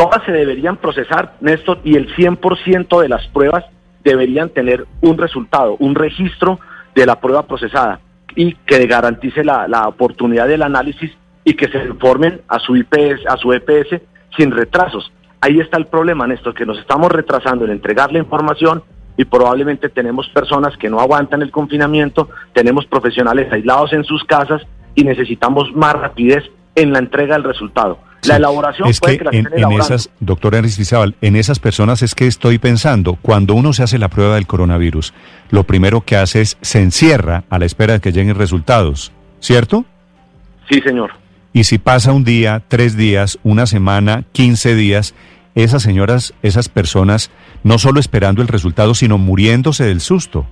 Todas 0.00 0.24
se 0.24 0.32
deberían 0.32 0.78
procesar, 0.78 1.34
Néstor, 1.42 1.80
y 1.84 1.94
el 1.94 2.08
100% 2.16 3.02
de 3.02 3.08
las 3.10 3.26
pruebas 3.26 3.66
deberían 4.02 4.48
tener 4.48 4.86
un 5.02 5.18
resultado, 5.18 5.76
un 5.78 5.94
registro 5.94 6.58
de 6.94 7.04
la 7.04 7.20
prueba 7.20 7.42
procesada 7.42 8.00
y 8.34 8.54
que 8.54 8.86
garantice 8.86 9.44
la, 9.44 9.66
oportunidad 9.86 10.48
del 10.48 10.62
análisis 10.62 11.10
y 11.44 11.52
que 11.52 11.68
se 11.68 11.84
informen 11.84 12.40
a 12.48 12.58
su 12.60 12.76
IPS, 12.76 13.26
a 13.28 13.36
su 13.36 13.52
EPS 13.52 14.00
sin 14.38 14.52
retrasos. 14.52 15.12
Ahí 15.42 15.60
está 15.60 15.76
el 15.76 15.84
problema, 15.84 16.26
Néstor, 16.26 16.54
que 16.54 16.64
nos 16.64 16.78
estamos 16.78 17.12
retrasando 17.12 17.66
en 17.66 17.70
entregar 17.70 18.10
la 18.10 18.20
información 18.20 18.82
y 19.18 19.26
probablemente 19.26 19.90
tenemos 19.90 20.30
personas 20.30 20.78
que 20.78 20.88
no 20.88 20.98
aguantan 20.98 21.42
el 21.42 21.50
confinamiento, 21.50 22.30
tenemos 22.54 22.86
profesionales 22.86 23.52
aislados 23.52 23.92
en 23.92 24.04
sus 24.04 24.24
casas 24.24 24.62
y 24.94 25.04
necesitamos 25.04 25.70
más 25.74 25.92
rapidez 25.92 26.44
en 26.74 26.90
la 26.90 27.00
entrega 27.00 27.34
del 27.34 27.44
resultado. 27.44 27.98
La 28.24 28.36
elaboración 28.36 28.88
es 28.88 29.00
puede 29.00 29.14
que 29.14 29.18
que 29.18 29.24
la 29.24 29.30
en, 29.30 29.36
estén 29.38 29.52
en 29.52 29.58
elaborando. 29.58 29.94
esas, 29.94 30.10
doctor 30.20 30.54
Aristizábal, 30.54 31.14
en 31.20 31.36
esas 31.36 31.58
personas 31.58 32.02
es 32.02 32.14
que 32.14 32.26
estoy 32.26 32.58
pensando, 32.58 33.16
cuando 33.22 33.54
uno 33.54 33.72
se 33.72 33.82
hace 33.82 33.98
la 33.98 34.08
prueba 34.08 34.34
del 34.34 34.46
coronavirus, 34.46 35.14
lo 35.50 35.64
primero 35.64 36.02
que 36.02 36.16
hace 36.16 36.42
es 36.42 36.58
se 36.60 36.80
encierra 36.80 37.44
a 37.48 37.58
la 37.58 37.64
espera 37.64 37.94
de 37.94 38.00
que 38.00 38.12
lleguen 38.12 38.34
resultados, 38.34 39.12
¿cierto? 39.40 39.84
Sí, 40.68 40.80
señor. 40.82 41.12
Y 41.52 41.64
si 41.64 41.78
pasa 41.78 42.12
un 42.12 42.24
día, 42.24 42.62
tres 42.68 42.96
días, 42.96 43.38
una 43.42 43.66
semana, 43.66 44.24
15 44.32 44.74
días, 44.74 45.14
esas 45.54 45.82
señoras, 45.82 46.34
esas 46.42 46.68
personas, 46.68 47.30
no 47.64 47.78
solo 47.78 47.98
esperando 47.98 48.42
el 48.42 48.48
resultado, 48.48 48.94
sino 48.94 49.18
muriéndose 49.18 49.84
del 49.84 50.00
susto. 50.00 50.46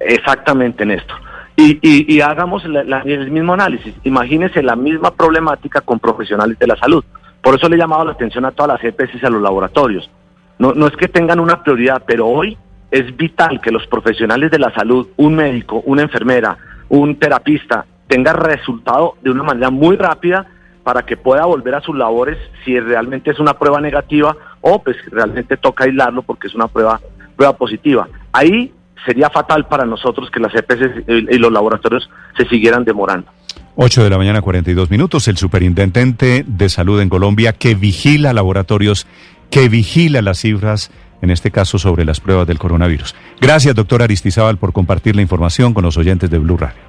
Exactamente, 0.00 0.84
Néstor. 0.84 1.18
Y, 1.56 1.78
y, 1.82 2.14
y 2.14 2.20
hagamos 2.20 2.64
el 2.64 3.30
mismo 3.30 3.52
análisis. 3.52 3.94
Imagínese 4.04 4.62
la 4.62 4.74
misma 4.74 5.10
problemática 5.12 5.80
con 5.82 5.98
profesionales 5.98 6.58
de 6.58 6.66
la 6.66 6.76
salud. 6.76 7.04
Por 7.42 7.54
eso 7.54 7.68
le 7.68 7.76
he 7.76 7.78
llamado 7.78 8.04
la 8.04 8.12
atención 8.12 8.44
a 8.44 8.52
todas 8.52 8.80
las 8.80 8.84
EPS 8.84 9.22
y 9.22 9.26
a 9.26 9.30
los 9.30 9.42
laboratorios. 9.42 10.10
No, 10.58 10.72
no 10.72 10.86
es 10.86 10.96
que 10.96 11.08
tengan 11.08 11.40
una 11.40 11.62
prioridad, 11.62 12.02
pero 12.06 12.26
hoy 12.26 12.56
es 12.90 13.16
vital 13.16 13.60
que 13.60 13.72
los 13.72 13.86
profesionales 13.86 14.50
de 14.50 14.58
la 14.58 14.72
salud, 14.74 15.08
un 15.16 15.34
médico, 15.34 15.82
una 15.86 16.02
enfermera, 16.02 16.56
un 16.88 17.18
terapista, 17.18 17.86
tenga 18.06 18.32
resultado 18.34 19.14
de 19.22 19.30
una 19.30 19.42
manera 19.42 19.70
muy 19.70 19.96
rápida 19.96 20.46
para 20.82 21.02
que 21.02 21.16
pueda 21.16 21.46
volver 21.46 21.74
a 21.74 21.80
sus 21.80 21.96
labores 21.96 22.36
si 22.64 22.78
realmente 22.78 23.30
es 23.30 23.38
una 23.38 23.54
prueba 23.54 23.80
negativa 23.80 24.36
o 24.60 24.82
pues 24.82 24.96
realmente 25.10 25.56
toca 25.56 25.84
aislarlo 25.84 26.22
porque 26.22 26.48
es 26.48 26.54
una 26.54 26.68
prueba, 26.68 27.00
prueba 27.36 27.56
positiva. 27.56 28.08
Ahí 28.32 28.72
sería 29.04 29.30
fatal 29.30 29.66
para 29.66 29.84
nosotros 29.84 30.30
que 30.30 30.40
las 30.40 30.54
EPS 30.54 31.08
y 31.08 31.38
los 31.38 31.52
laboratorios 31.52 32.08
se 32.36 32.46
siguieran 32.46 32.84
demorando. 32.84 33.30
8 33.76 34.04
de 34.04 34.10
la 34.10 34.18
mañana, 34.18 34.42
42 34.42 34.90
minutos. 34.90 35.28
El 35.28 35.38
superintendente 35.38 36.44
de 36.46 36.68
salud 36.68 37.00
en 37.00 37.08
Colombia 37.08 37.52
que 37.52 37.74
vigila 37.74 38.32
laboratorios, 38.32 39.06
que 39.50 39.68
vigila 39.68 40.20
las 40.22 40.38
cifras, 40.38 40.90
en 41.22 41.30
este 41.30 41.50
caso 41.50 41.78
sobre 41.78 42.04
las 42.04 42.20
pruebas 42.20 42.46
del 42.46 42.58
coronavirus. 42.58 43.14
Gracias, 43.40 43.74
doctor 43.74 44.02
Aristizábal, 44.02 44.58
por 44.58 44.72
compartir 44.72 45.16
la 45.16 45.22
información 45.22 45.72
con 45.72 45.84
los 45.84 45.96
oyentes 45.96 46.30
de 46.30 46.38
Blue 46.38 46.56
Radio. 46.56 46.82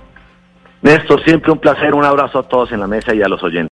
Néstor, 0.82 1.24
siempre 1.24 1.52
un 1.52 1.60
placer, 1.60 1.94
un 1.94 2.04
abrazo 2.04 2.40
a 2.40 2.44
todos 2.44 2.72
en 2.74 2.82
la 2.82 2.88
mesa 2.88 3.16
y 3.16 3.22
a 3.22 3.28
los 3.30 3.42
oyentes. 3.42 3.70